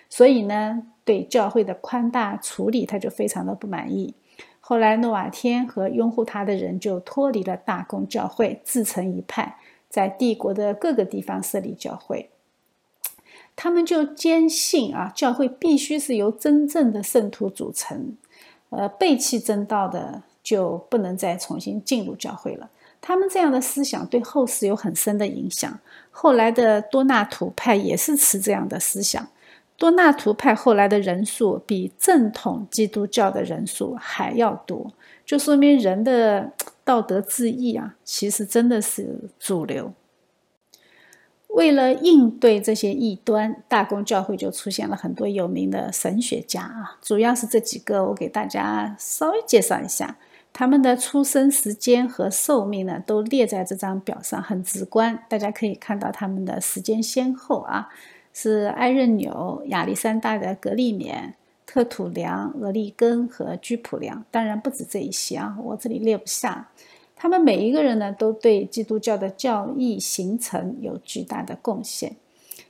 [0.10, 4.14] 所以呢，对教会的宽大处理，他就非常的不满意。
[4.62, 9.58] 后来，诺瓦天和拥护他的人就脱离了大公教会，自成一派，
[9.90, 12.30] 在帝国的各个地方设立教会。
[13.56, 18.16] 他们就坚信啊，教会必须是由真正的圣徒组成，
[18.70, 20.24] 呃，背弃真道的。
[20.46, 22.70] 就不能再重新进入教会了。
[23.02, 25.80] 他们这样的思想对后世有很深的影响。
[26.12, 29.28] 后来的多纳图派也是持这样的思想。
[29.76, 34.94] 多纳图派后来的人数比正统基督教的人数还要多，
[35.26, 36.52] 就说明人的
[36.86, 39.92] 道德自义啊，其实真的是主流。
[41.48, 50.18] 为了应对这些异端，大公教会就出现了很多有名的神学家啊，主要是这几个，我给大家稍微介绍一下。
[50.52, 55.24] 他们的出生时间和寿命呢，都列在这张表上，很直观。
[55.28, 57.90] 大家可以看到他们的时间先后啊，
[58.32, 61.34] 是艾任纽、亚历山大的格利勉、
[61.76, 64.24] 特土良、俄利根和居普良。
[64.32, 66.70] 当然不止这一些啊，我这里列不下。
[67.18, 72.16] 他们每一个人呢，都对基督教的教义形成有巨大的贡献。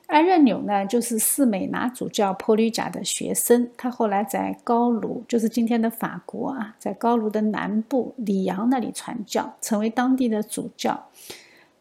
[0.08, 3.70] 安任纽呢，就是士美拿主教波吕贾的学生。
[3.78, 11.10] 他后来在高卢，就是今天的法国啊，在高卢的南部里昂那里传教，成为当地的主教。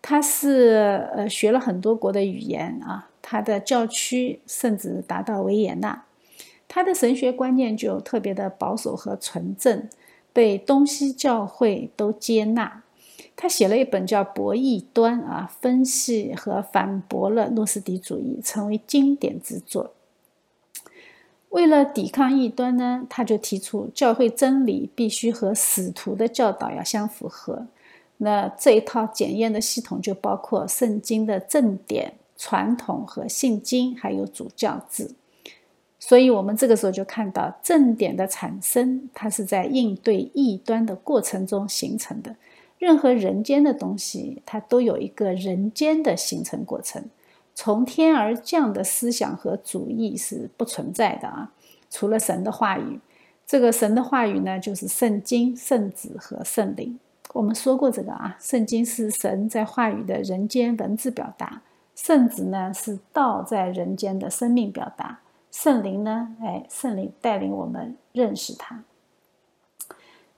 [0.03, 6.04] 他是呃学了很多国的语言啊，他的教区甚至达到维也纳。
[6.75, 9.89] 他的神学观念就特别的保守和纯正，
[10.33, 12.83] 被东西教会都接纳。
[13.37, 19.93] 他写了一本叫《博弈端》啊，分析和反驳了诺斯底主义，成为经典之作。
[21.51, 27.69] 为了抵抗异端呢，他就提出教会真理必须和使徒的教导要相符合。
[28.17, 35.13] 那这一套检验的系统就包括圣经的正典、传统和信经，还有主教制。
[36.07, 42.37] 所以，我们这个时候就看到正点的产生，它是在应对异端的过程中形成的。
[42.79, 47.03] 任何人间的东西，它都有一个人间的形成过程。
[47.55, 51.51] 从天而降的思想和主义是不存在的啊，
[51.89, 53.01] 除了神的话语。
[53.47, 56.99] 这个神的话语呢，就是圣经、圣子和圣灵。
[57.33, 61.63] 我们说过这个啊，圣经是神在话语的人间文字表达，
[61.97, 65.21] 圣子呢是道在人间的生命表达，
[65.55, 68.83] 圣灵呢，哎，圣灵带领我们认识他。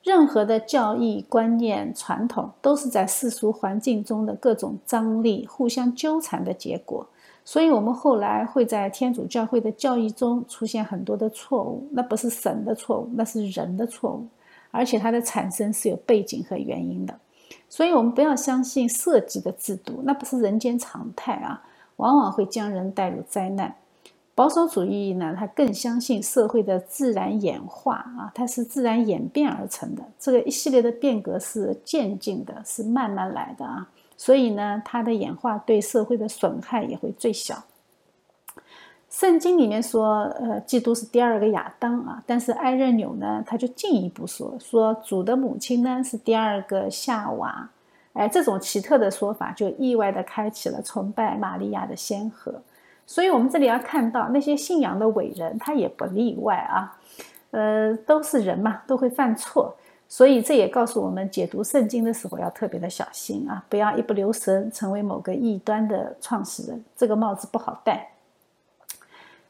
[0.03, 7.09] 任何的教义观念传统，都是在世俗环境中的各种张力互相纠缠的结果。
[7.47, 14.27] 所以我们后来会在天主教会的教义中出现很多的错误，那不是神的错误，那是人的错误，
[14.71, 17.19] 而且它的产生是有背景和原因的。
[17.71, 21.65] 所以，我们不要相信设计的制度，那不是人间常态啊，
[21.97, 23.75] 往往会将人带入灾难。
[24.37, 33.89] 保守主义呢，它更相信社会的自然演化啊，它是自然演变而成的，这个一系列的变革是渐进的，是慢慢来的啊。
[34.19, 37.65] 所以呢，它的演化对社会的损害也会最小。
[39.09, 47.71] 圣经里面说，呃，基督是第二个亚当啊，但是艾热纽呢，他就进一步说，说主的母亲呢是第二个夏娃。
[48.13, 52.61] 哎，这种奇特的说法就意外的开启了崇拜玛利亚的先河。
[53.07, 56.99] 所以，我们这里要看到那些信仰的伟人，他也不例外啊，
[57.53, 59.75] 呃，都是人嘛，都会犯错。
[60.09, 68.11] 所以这也告诉我们，解读圣经的时候要特别的小心啊，不要一不留神成为某个异端的创始人，这个帽子不好戴。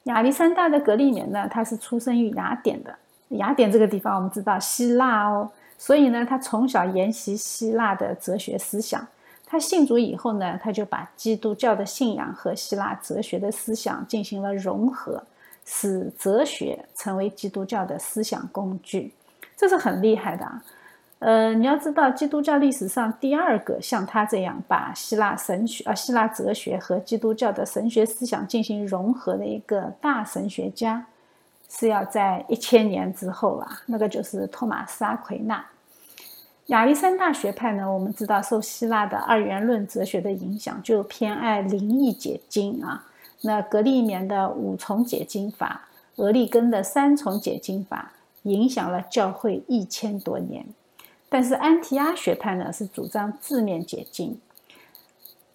[0.05, 2.95] 亚历山大的格里勉呢，他是出生于雅典的，
[3.31, 9.07] 雅典这个地方我们知道希腊哦，所以呢，他从小研习希腊的哲学思想。
[9.49, 15.23] 他信主以后呢，他就把基督教的信仰和希腊哲学的思想进行了融合，
[15.65, 19.13] 使哲学成为基督教的思想工具。
[19.57, 20.65] 这是很厉害的啊！
[21.21, 31.07] 呃，你要知道，基督教历史上第二个像他这样把希腊神学、啊希腊哲学和基督教的神学思想进行融合的一个大神学家，
[31.71, 35.65] 是要在一千年之后啊，那个就是托马斯·阿奎那。
[36.67, 43.07] 亚历山大学派呢，我们知道受希腊的二元论哲学的影响，就偏爱灵异解经啊。
[43.43, 48.13] 那格利勉的五重解经法，俄利根的三重解经法。
[48.43, 50.65] 影响了教会一千多年，
[51.29, 54.39] 但是安提阿学派呢是主张字面解经。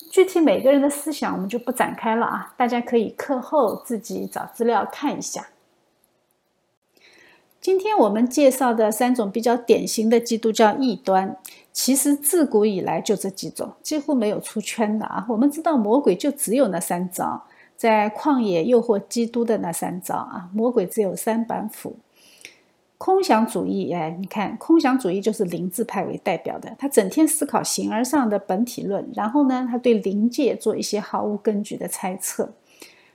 [0.09, 5.47] 具体每个人的思想我们就不展开了啊，大家可以课后自己找资料看一下。
[7.61, 11.37] 今天我们介绍的三种比较典型的基督教异端，
[11.71, 15.23] 其实自古以来就这几种，几乎没有出圈的啊。
[15.29, 17.43] 我们知道魔鬼就只有那三招，
[17.77, 21.97] 在旷野诱惑基督的那三招啊，魔鬼只有三板斧。
[22.97, 32.49] 空想主义，哎，你看，空想主义就是灵智派为代表的，他整天思考形而上的本体论，然后呢，他对灵界做一些毫无根据的猜测。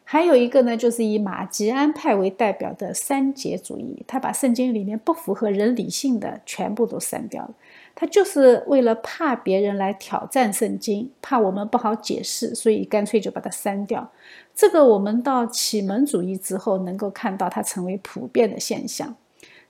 [0.09, 7.51] 还有一个呢，就是以马吉安派为代表的三杰主义，他把圣经里面不符合人理性的全部都删掉了，
[7.93, 14.09] 他就是为了怕别人来挑战圣经，怕我们不好解释，所以干脆就把它删掉。
[14.55, 19.17] 这个我们到启蒙主义之后，能够看到它成为普遍的现象。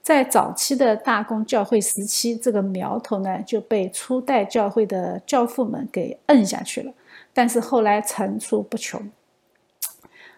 [0.02, 6.92] 在早期的大公教会时期，这个苗头呢就被初代教会的教父们给摁下去了。
[7.32, 9.10] 但是后来层出不穷。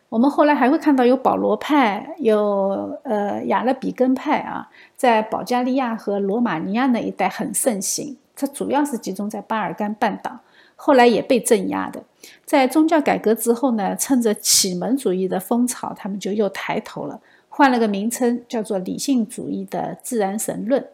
[0.08, 8.16] 我们后来还会看到有保罗派，有呃亚勒比根派啊，在保加利亚和罗马尼亚那一带很盛行。
[8.34, 10.38] 它主要是集中在巴尔干半岛，
[10.76, 12.02] 后来也被镇压的。
[12.46, 17.20] 在宗教改革之后呢，趁着启蒙主义的风潮，他们就又抬头了。
[17.48, 20.86] 换了个名称，叫做理性主义的自然神论。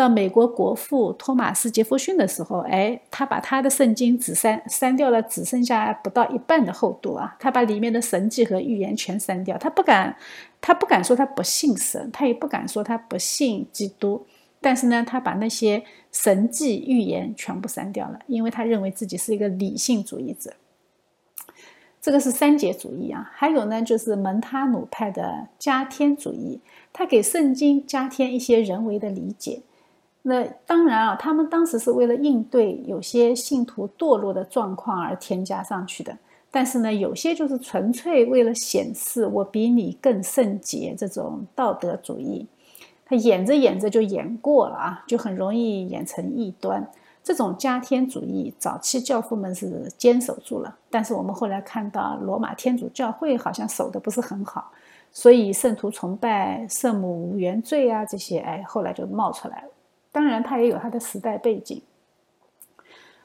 [0.00, 7.36] 到美国国父托马斯·杰弗逊的时候，哎，他把他的圣经只删删掉了，只剩下不到一半的厚度啊！
[7.38, 9.58] 他把里面的神迹和预言全删掉。
[9.58, 10.16] 他不敢，
[10.58, 14.24] 他不敢说他不信神，他也不敢说他不信基督。
[14.62, 20.54] 但是呢，他把那些神迹预言全部删掉了，因为他认为自己是一个理性主义者。
[22.00, 29.60] 这个是三解主义啊，还有呢，就是门他努派的加添主义，他给圣经加添一些人为的理解。
[30.22, 36.16] 那当然啊，他们当时是为了应对有些信徒堕落的状况而添加上去的。
[36.50, 42.44] 但是呢，有些就是纯粹为了显示我比你更圣洁，这种道德主义，
[43.06, 46.86] 他演着演着就演过了啊，就很容易演成异端。
[47.22, 54.72] 这种加天主义，早期教父们是坚守住了，但是我们后来看到罗马天主教会好像守的不是很好，
[55.12, 59.69] 所以圣徒崇拜圣母无原罪啊这些，哎，后来就冒出来了。
[60.12, 61.82] 当然，它也有它的时代背景。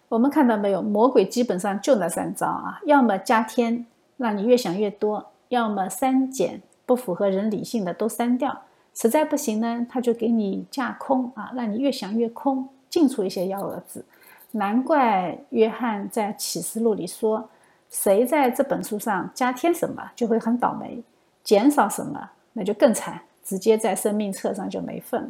[0.09, 0.81] 我们看到没有？
[0.81, 3.85] 魔鬼基本上就那三招啊，要么加天，
[4.17, 8.51] 让你越想越多；要么删减，不符合人理性的都删掉；
[8.93, 12.69] 实在不行呢，他就给你架空啊，让你越想越空。
[12.87, 14.05] 进出一些幺蛾子，
[14.51, 17.49] 难怪约翰在启示录里说
[17.91, 21.03] ：“谁在这本书上加添什么，就会很倒霉；
[21.43, 25.29] 减少什么，那就更惨，直接在生命册上就没份了。”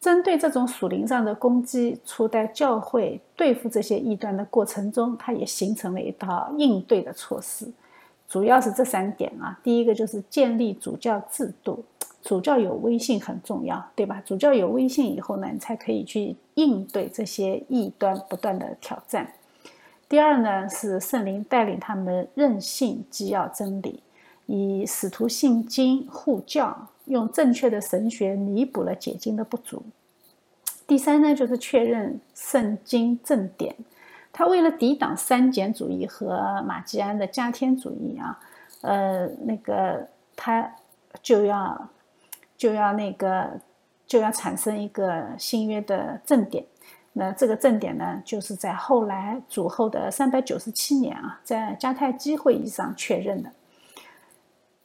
[0.00, 7.66] 针对这种属灵上的攻击，初代教会对付这些异端的过程中，它也形成了一套应对的措施。
[8.28, 9.58] 主要是这三点啊。
[9.62, 11.84] 第一个就是建立主教制度，
[12.22, 14.22] 主教有威信很重要，对吧？
[14.24, 19.32] 主教有威信以后呢，你才可以去应对这些异端不断的挑战。
[20.08, 24.00] 第二呢，是圣灵带领他们任性既要真理，
[24.46, 29.82] 以使徒信经护教，用正确的神学弥补了解经的不足。
[30.86, 33.74] 第三呢，就是确认圣经正典。
[34.32, 38.38] 他为了抵挡三简主义和马基安的加天主义啊，
[38.82, 40.70] 呃，那个他
[41.22, 41.88] 就要
[42.56, 43.50] 就要那个
[44.06, 46.64] 就要产生一个新约的正典。
[47.14, 53.50] 那这个正典呢，就是在后来主后的三百九十七年啊，在迦太基会议上确认的。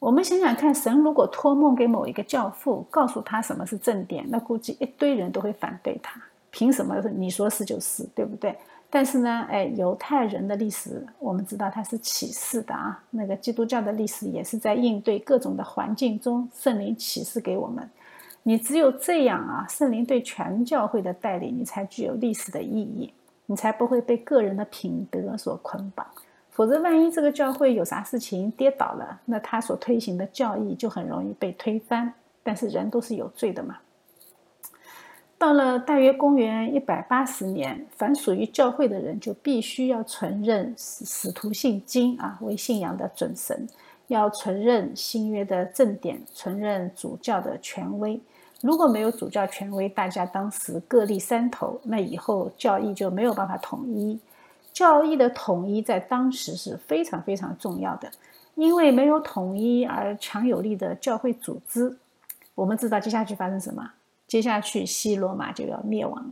[0.02, 6.20] 我们想想看，神如果托梦给某一个教父，告诉他什么是正典，那估计一堆人都会反对他。
[6.50, 8.58] 凭什么你说是就是，对不对？
[8.90, 13.00] 但是呢，哎，犹太人的历史我们知道它是启示的啊。
[13.12, 17.88] 那个基督教的历史也是在应对各种的环境中，圣灵启示给我们。
[18.42, 23.14] 你只有这样啊，圣灵对全教会的带领，你才具有历史的意义，
[23.46, 26.04] 你才不会被个人的品德所捆绑。
[26.52, 32.14] 否则，万一这个教会有啥事情跌倒了，那他所推行的教义就很容易被推翻。
[32.44, 33.78] 但是人都是有罪的嘛。
[35.38, 43.68] 到了大约公元一百八十年，凡属于教会的人就必须要承认使使徒信经啊为信仰的准神，
[44.08, 48.20] 要承认新约的正典，承认主教的权威。
[48.60, 54.20] 如果没有主教权威，大家当时各立山头，那以后教义就没有办法统一。
[54.74, 58.10] 教义的统一在当时是非常非常重要的，
[58.56, 61.98] 因为没有统一而强有力的教会组织，
[62.56, 63.92] 我们知道接下去发生什么？
[64.28, 66.30] 接下去西罗马就要灭亡了。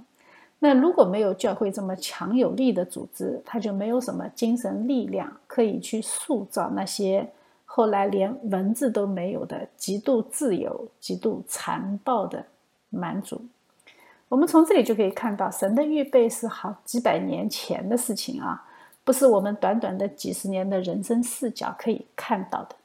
[0.60, 7.30] 那如果没有教会这么强有力的组织，它就没有什么精神力量可以去塑造那些
[7.66, 12.46] 后来连文字都没有的极度自由、极度残暴的
[12.90, 13.42] 蛮族。
[14.30, 18.64] 我们从这里就可以看到，神的预备是好几百年前的事情啊，
[19.04, 22.76] 不是我们短短的几十年的人生视角可以看到的。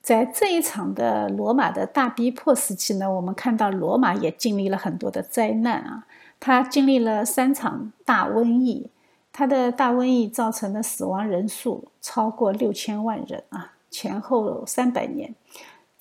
[0.00, 6.06] 在这一场的罗马的大逼迫时期呢，我们看到罗马也经历了很多的灾难啊，
[6.40, 8.88] 它经历了三场大瘟疫，
[9.32, 15.34] 它的大瘟疫造成的死亡人数超过六千万人啊，前后三百年。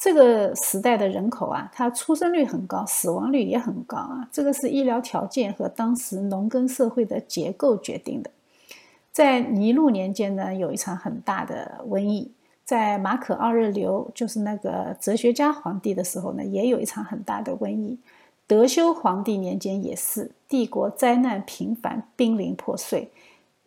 [0.03, 4.27] 这个时代的人口啊，它出生率很高，死亡率也很高啊。
[4.31, 8.31] 这个是医疗条件和当时农耕社会的结构决定的。
[9.11, 12.31] 在尼禄年间呢，有一场很大的瘟疫；
[12.65, 17.99] 在马可·奥日留，就是那个哲学家皇帝的时候呢，也有一场很大的瘟疫。
[18.47, 23.11] 德修皇帝年间也是，帝国灾难频繁，濒临破碎。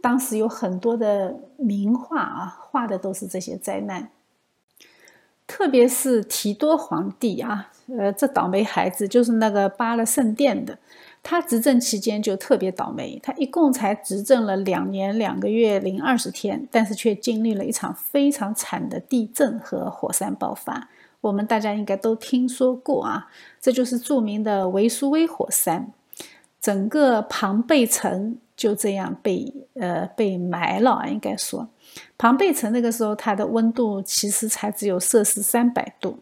[0.02, 4.10] 当时有很多的名画啊，画的都是这些灾难。
[5.46, 10.78] 特别是提多皇帝啊，呃，这倒霉孩子就是那个扒了圣殿的，
[11.22, 13.20] 他执政期间就特别倒霉。
[13.22, 20.88] 他一共才执政了两年两个月零二十天，但是却经历了一场非常惨的地震和火山爆发。
[21.20, 23.28] 我们大家应该都听说过啊，
[23.60, 25.92] 这就是著名的维苏威火山，
[26.60, 31.68] 整个庞贝城就这样被呃被埋了，应该说。
[32.16, 36.18] 庞贝城那个时候，它的温度其实才只有摄氏三百度，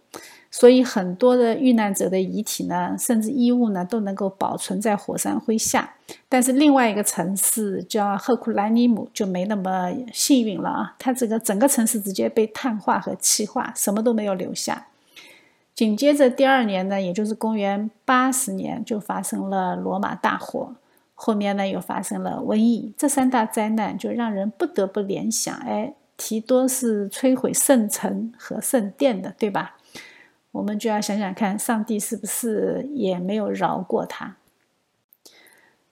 [0.51, 5.95] 所以很多的遇难者的遗体呢，甚至衣物呢，都能够保存在火山灰下。
[6.29, 14.89] 但是另外一个城市叫赫库兰尼姆就没那么幸运了啊，它这个整个城市直接被碳化和气化，什么都没有留下。
[15.77, 20.75] 紧接着第二年呢，也就是公元八十年，就发生了罗马大火。
[21.25, 29.77] 后面呢，又发生了瘟疫，这三大灾难就让人不得不联想：哎，提多是摧毁圣城和圣殿的，对吧？
[30.51, 34.35] 我们就要想想看，上帝是不是也没有饶过他？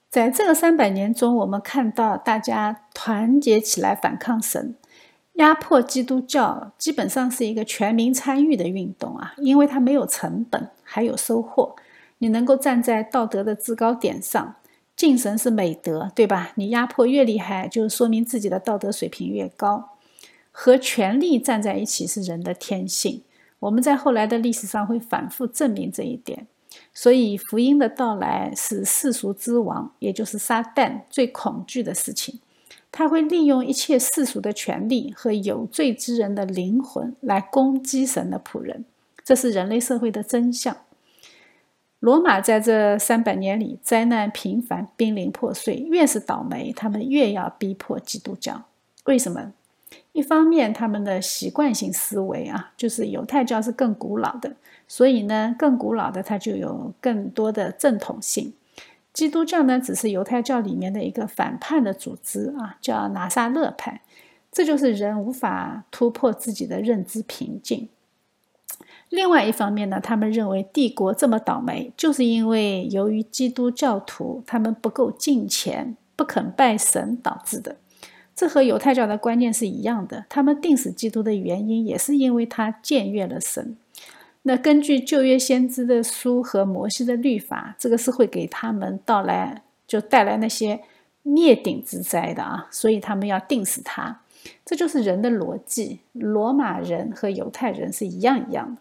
[0.09, 4.75] 在这个三百年中，我们看到大家团结起来反抗神，
[5.35, 11.77] 压迫基督教，基本上是一个全民参与的运动啊，因为它没有成本，还有收获。
[12.19, 14.57] 你能够站在道德的制高点上。
[15.01, 16.53] 敬神是美德，对吧？
[16.57, 19.97] 你压迫越厉害，就说明自己的道德水平越高。
[20.53, 23.23] 和权力站在一起是人的天性，
[23.61, 26.47] 我们在后来的历史上会反复证明这一点。
[26.93, 32.39] 所以，福音的到来是世俗之王，也就是撒旦最恐惧的事情。
[32.93, 38.85] 他会利用一切世俗的权利和有罪之人的灵魂来攻击神的仆人，
[39.25, 40.77] 这是人类社会的真相。
[42.01, 45.75] 罗马在这三百年里灾难频繁，濒临破碎。
[45.77, 48.65] 越是倒霉，他们越要逼迫基督教。
[49.05, 49.53] 为什么？
[50.13, 54.57] 一方面，他们的习惯性思维啊，就是犹太教是更古老的，
[54.89, 58.55] 所以呢，更古老的它就有更多的正统性。
[59.13, 64.01] 基督教呢，只是犹太教里面的一个反叛的组织啊，叫拿撒勒派。
[64.51, 67.89] 这就是人无法突破自己的认知瓶颈。
[69.11, 77.77] 另外一方面呢，他们认为帝国这么倒霉，就是因为由于基督教徒他们不够敬虔，不肯拜神导致的。
[78.37, 80.25] 这和犹太教的观念是一样的。
[80.29, 83.77] 他们定死基督的原因，也是因为他僭越了神。
[84.43, 90.81] 那根据旧约先知的书和摩西的律法，这个是会给他们到来就带来那些
[91.23, 94.21] 灭顶之灾的啊，所以他们要定死他。
[94.65, 95.99] 这就是人的逻辑。
[96.13, 98.81] 罗马人和犹太人是一样一样的。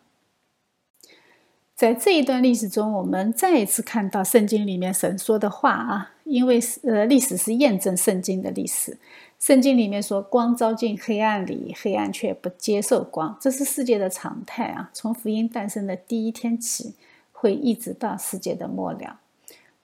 [1.79, 8.97] 在这一段历史中，我们再一次看到圣经里面神说的话啊，因为是呃，历史是验证圣经的历史。
[9.39, 14.89] 圣经里面说：“光照进黑暗里，黑暗却不接受光。”这是世界的常态啊！
[14.91, 16.95] 从福音诞生的第一天起，
[17.31, 19.21] 会一直到世界的末了。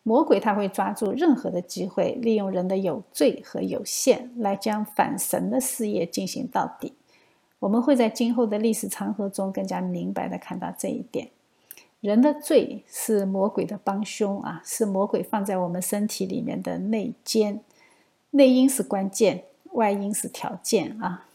[0.04, 6.92] 魔鬼他会抓住任何的机会，利用人的有罪和有限，来将反神的事业进行到底。
[7.60, 11.30] 我们会在今后的历史长河中更加明白的看到这一点。
[12.06, 17.62] 人的罪是魔鬼的帮凶啊，是魔鬼放在我们身体里面的内奸。
[18.30, 21.26] 内因是关键，外因是条件啊。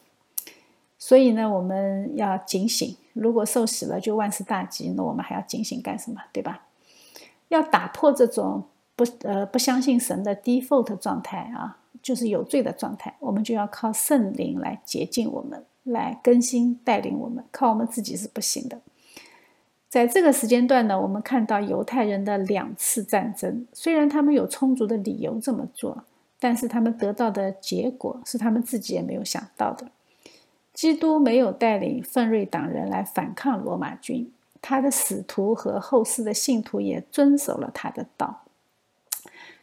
[0.97, 2.97] 所以呢，我们要警醒。
[3.15, 6.21] 如果受洗了就万事大吉，那我们还要警醒干什么？
[6.33, 6.63] 对吧？
[7.49, 8.63] 要打破这种
[8.95, 17.45] 不呃不相信神的 default 状态啊，就是有罪的状态，我们就要靠圣灵来洁净我们，来更新带领我们。
[17.51, 18.81] 靠我们自己是不行的。
[19.91, 26.05] 在这个时间段呢，我们看到犹太人的两次战争，虽然他们有充足的理由这么做。
[26.43, 29.89] 但是他们得到的结果是他们自己也没有想到的。
[30.73, 34.33] 基督没有带领奋锐党人来反抗罗马军，
[34.63, 38.45] 他的使徒和后世的信徒也遵守了他的道。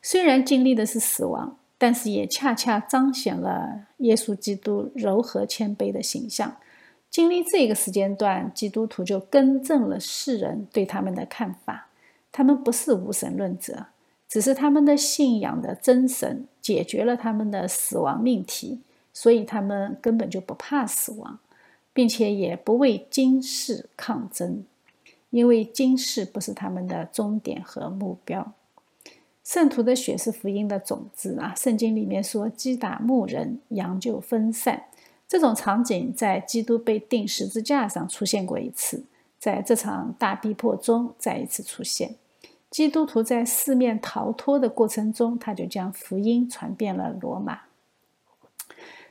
[0.04, 6.58] 虽然经历的是死亡，但是也恰恰彰显了耶稣基督柔和谦卑的形象。
[7.10, 11.88] 经历这个时间段，基督徒就更正了世人对他们的看法，
[12.32, 13.88] 他们不是无神论者。
[14.30, 18.82] 只是他们的信仰的真神解决了他们的死亡命题，
[19.14, 21.40] 所以他们根本就不怕死亡，
[21.94, 24.66] 并且也不为今世抗争，
[25.30, 28.52] 因为今世不是他们的终点和目标。
[29.46, 31.56] 圣徒的血是福音的种子啊！
[31.56, 34.84] 圣经里面说：“击打牧人，羊就分散。”
[35.28, 39.04] 这种场景在基督被钉十字架上出现过一次，
[39.38, 42.16] 在这场大逼迫中再一次出现。
[42.70, 47.62] 基督徒在四面逃脱的过程中，他就将福音传遍了罗马。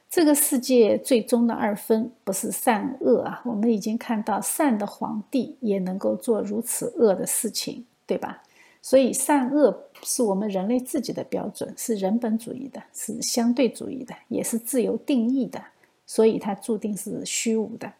[0.08, 8.42] 这个世界最终的二分不是善恶啊，我们已经看到善的皇帝也能够做如此恶的事情，对吧？
[8.80, 15.62] 所以善恶是我们人类自己的标准，是人本主义的，是相对主义的，也是自由定义的，
[16.06, 17.92] 所以它注定是虚无的。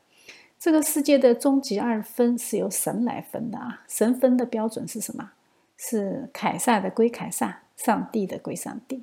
[0.59, 5.32] 这个世界的终极二分是由神来分的啊，神分的标准是什么？
[5.76, 9.02] 是凯撒的归凯撒，上帝的归上帝。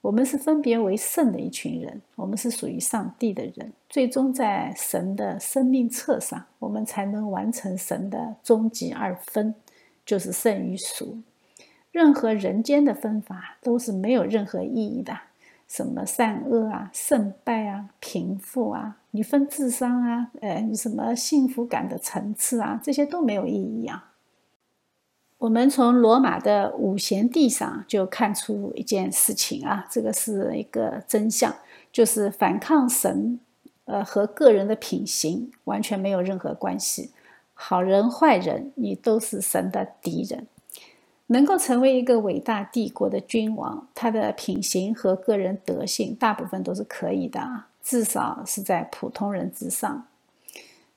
[0.00, 3.72] 我们是分别为圣的一群人，我们是属于上帝的人。
[3.88, 9.54] 最终在神的生命册上，我们才能完成神的终极二分，
[10.04, 11.18] 就是圣与俗。
[11.90, 15.18] 任何人间的分法都是没有任何意义的，
[15.68, 24.12] 什么善恶啊、胜败啊、贫富啊，你分智商啊，呃，什么幸福感的层次啊，这些都没有意义啊。
[25.36, 31.54] 我们从罗马的五贤帝上就看出一件事情啊，这个是一个真相，
[31.92, 33.38] 就是反抗神，
[33.84, 37.12] 呃，和个人的品行完全没有任何关系。
[37.54, 40.46] 好人坏人，你都是神的敌人。
[41.28, 50.06] 能够成为一个伟大帝国的君王，他的品行和个人德性大部分都是可以的啊，至少是在普通人之上。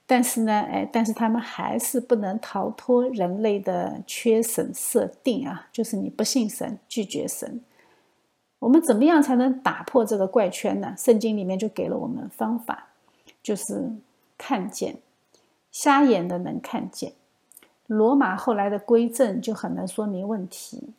[0.07, 7.61] 但是呢，哎，但是他们还是不能逃脱人类的缺神设定啊，就是你不信神，拒绝神。
[8.59, 10.93] 我们怎么样才能打破这个怪圈呢？
[10.97, 12.89] 圣经里面就给了我们方法，
[13.41, 13.91] 就是
[14.37, 14.97] 看见，
[15.71, 17.13] 瞎眼的能看见。
[17.91, 20.93] 罗马后来的归正就很能说明问题。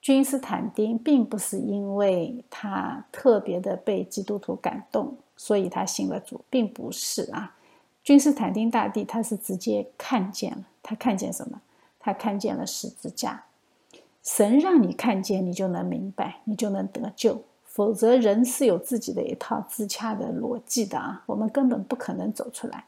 [0.00, 7.56] 君士坦丁并不是因为他特别的被基督徒感动，所以他信了主，并不是啊。
[8.04, 11.60] 君士坦丁大帝，他是直接看见了，他看见什么？
[11.98, 13.42] 他看见了十字架。
[14.22, 22.84] 神让你看见，你就能明白，你就能得救，否则人是有自己的一套自洽的逻辑的啊，我们根本不可能走出来。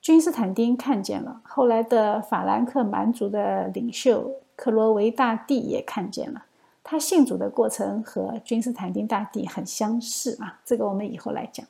[0.00, 6.46] 君士坦丁看见了，后来的法兰克蛮族的领袖克罗维大帝也看见了，
[6.82, 11.66] 他信主的过程和君士坦丁大帝很相似啊，这个我们以后来讲。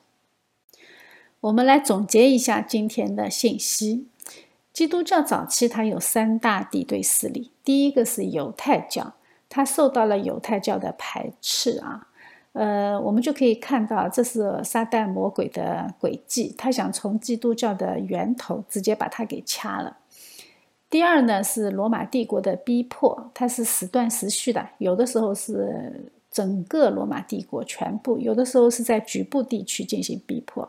[1.41, 4.07] 我们来总结一下今天的信息。
[4.71, 9.15] 基督教早期它有三大敌对势力，第一个是犹太教，
[9.49, 12.07] 它受到了犹太教的排斥啊，
[12.53, 19.97] 呃，我们就可以看到这是撒旦魔鬼的诡计，他想从基督教的源头直接把它给掐了。
[20.89, 30.67] 第二呢是罗马帝国的逼迫，它是时断时续的，有的时候是整个罗马帝国全部，有的时候是在局部地区进行逼迫。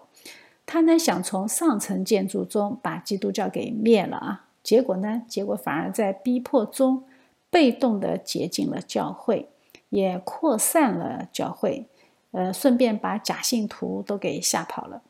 [0.64, 7.02] 他呢想从上层建筑中把基督教给灭了啊，结果呢，结果反而在逼迫中
[7.50, 9.48] 被动的接近了教会，
[9.92, 11.86] 也扩散了教会，
[12.30, 15.02] 呃，顺便把假信徒都给吓跑了。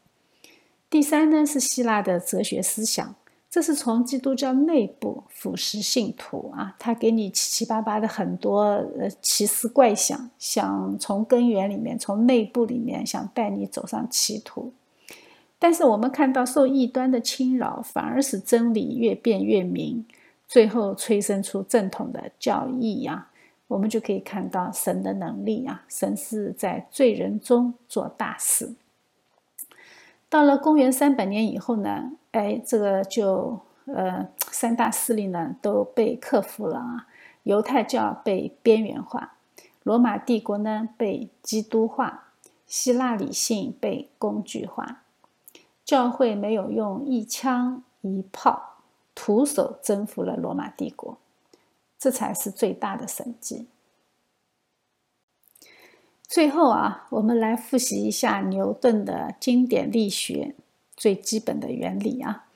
[0.90, 3.14] 第三呢是希腊的哲学思想，
[3.48, 8.62] 这是从基督教内部腐蚀信徒啊，他给你七七八八的很多
[8.98, 14.72] 呃奇思怪想，想从根源里面，从内部里面想带你走上歧途。
[15.60, 20.04] 但是我们看到受异端的侵扰，反而使真理越辩越明，
[20.48, 23.28] 最后催生出正统的教义呀。
[23.68, 28.74] 我们就可以看到神的能力啊，神是在罪人中做大事。
[30.28, 37.06] 到了公元三百年以后呢，哎，这个就呃三大势力呢都被克服了啊。
[37.44, 39.34] 犹太教被边缘化，
[39.82, 42.28] 罗马帝国呢被基督化，
[42.66, 45.02] 希腊理性被工具化。
[45.84, 48.76] 教会没有用一枪一炮
[49.14, 51.18] 徒手征服了罗马帝国，
[52.02, 53.68] 这才是最大的神迹。
[56.26, 60.56] 最后啊，我们来复习一下牛顿的经典力学
[60.96, 62.46] 最基本的原理啊。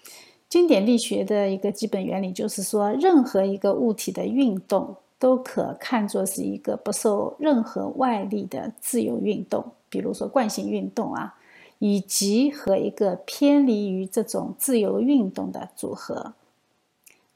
[0.48, 11.38] 经典力学的一个基本原理就是说，任何一个物体的运动都可看作是一个不受任何外力的自由运动，比如说惯性运动啊。
[11.78, 16.32] 以及和一个偏离于这种自由运动的组合，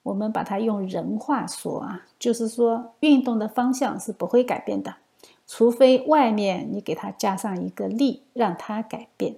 [0.03, 4.97] 我们把它用人话说啊，就是说运动的方向是不会改变的，
[5.47, 9.37] 除非外面你给它加上一个力让它改变。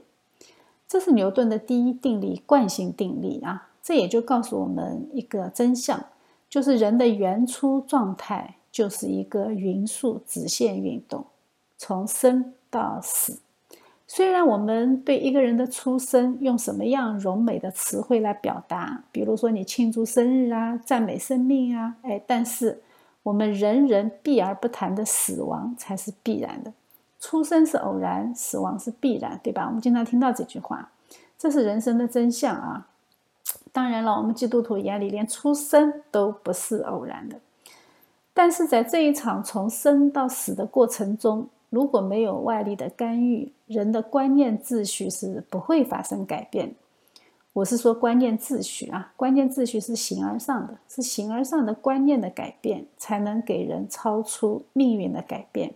[0.86, 3.70] 这是牛顿的第一定律——惯性定律啊。
[3.82, 6.04] 这也就告诉我们一个真相，
[6.48, 11.24] 就是人的原初状态就是一个匀速直线运动，
[11.76, 13.41] 从生到死。
[14.14, 22.82] 虽然我们对一个人的出生用什么样柔美的词汇来表达，比如说你庆祝生日啊、赞美生命啊，哎，但是
[23.22, 26.70] 我们人人避而不谈的死亡才是必然的。
[27.20, 29.64] 出生是偶然，死亡是必然，对吧？
[29.64, 30.90] 我们经常听到这句话，
[31.38, 32.88] 这是人生的真相啊。
[33.72, 37.40] 当然了，我们基督徒眼里连出生都不是偶然的，
[38.34, 41.48] 但是在这一场从生到死的过程中。
[41.70, 46.74] 如果没有外力的干预，人的观念秩序是不会发生改变。
[47.54, 55.74] 我是说观念秩序啊，观念秩序是形而上的，是形而上的观念的改变，才能给人超出命运的改变。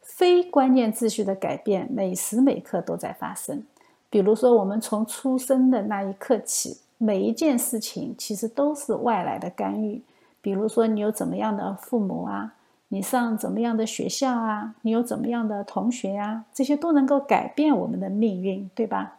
[0.00, 3.64] 非观念秩序的改变，每时每刻都在发生。
[4.08, 10.00] 比如说，我们从出生的那一刻起，每一件事情其实都是外来的干预。
[10.40, 12.54] 比如说，你有怎么样的父母啊？
[12.94, 14.76] 你上怎么样的学校啊？
[14.82, 16.44] 你有怎么样的同学呀？
[16.54, 19.16] 这些都能够改变我们的命运，对吧？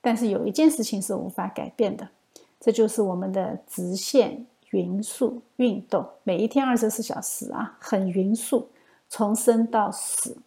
[0.00, 2.08] 但是有一件事情是无法改变的，
[2.58, 8.68] 这就是我们的直线匀速运动，每一天二十四小时啊，很匀速，
[9.10, 10.38] 从生到死。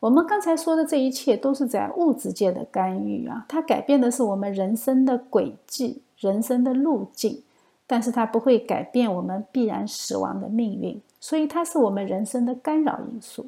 [0.00, 7.42] 我们刚才说的这一切都是在物质界的干预啊，它改变的是我们人生的轨迹、人生的路径，
[7.86, 10.98] 但是它不会改变我们必然死亡的命运。
[11.20, 13.46] 所以它是我们人生的干扰因素，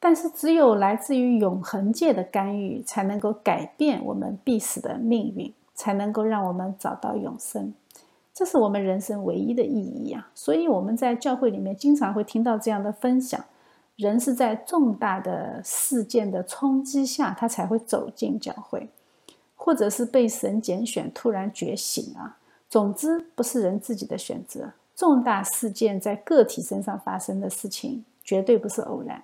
[0.00, 7.72] 但是只有来自于永恒界的干预，才能够改变我们必死的命运，才能够让我们找到永生。
[8.34, 10.30] 这是我们人生唯一的意义啊！
[10.32, 13.44] 所以我们在教会里面经常会听到这样的分享：
[13.96, 18.88] 人是在重大的事件的冲击下，他才会走进教会，
[19.56, 22.38] 或者是被神拣选突然觉醒啊。
[22.68, 24.70] 总之，不是人自己的选择。
[24.98, 29.22] 重大事件在个体身上发生的事情，绝对不是偶然。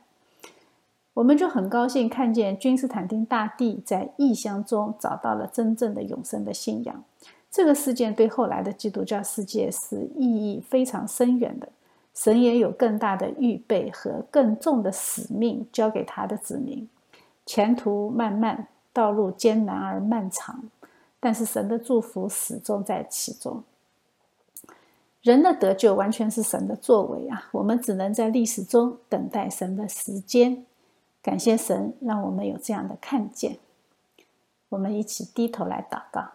[1.14, 7.02] 我们就很高兴看见君士坦丁大帝在异乡中找到了真正的永生的信仰。
[7.50, 11.68] 这个事件对后来的基督教世界是意义非常深远的。
[12.14, 16.88] 神也有更大的预备和更重的使命交给他的子民。
[17.44, 20.62] 前途漫漫，道路艰难而漫长，
[21.18, 23.64] 但是神的祝福始终在其中。
[25.24, 27.48] 人的得救完全是神的作为啊！
[27.52, 30.66] 我们只能在历史中等待神的时间。
[31.22, 33.56] 感谢神，让我们有这样的看见。
[34.68, 36.32] 我们一起低头来祷告。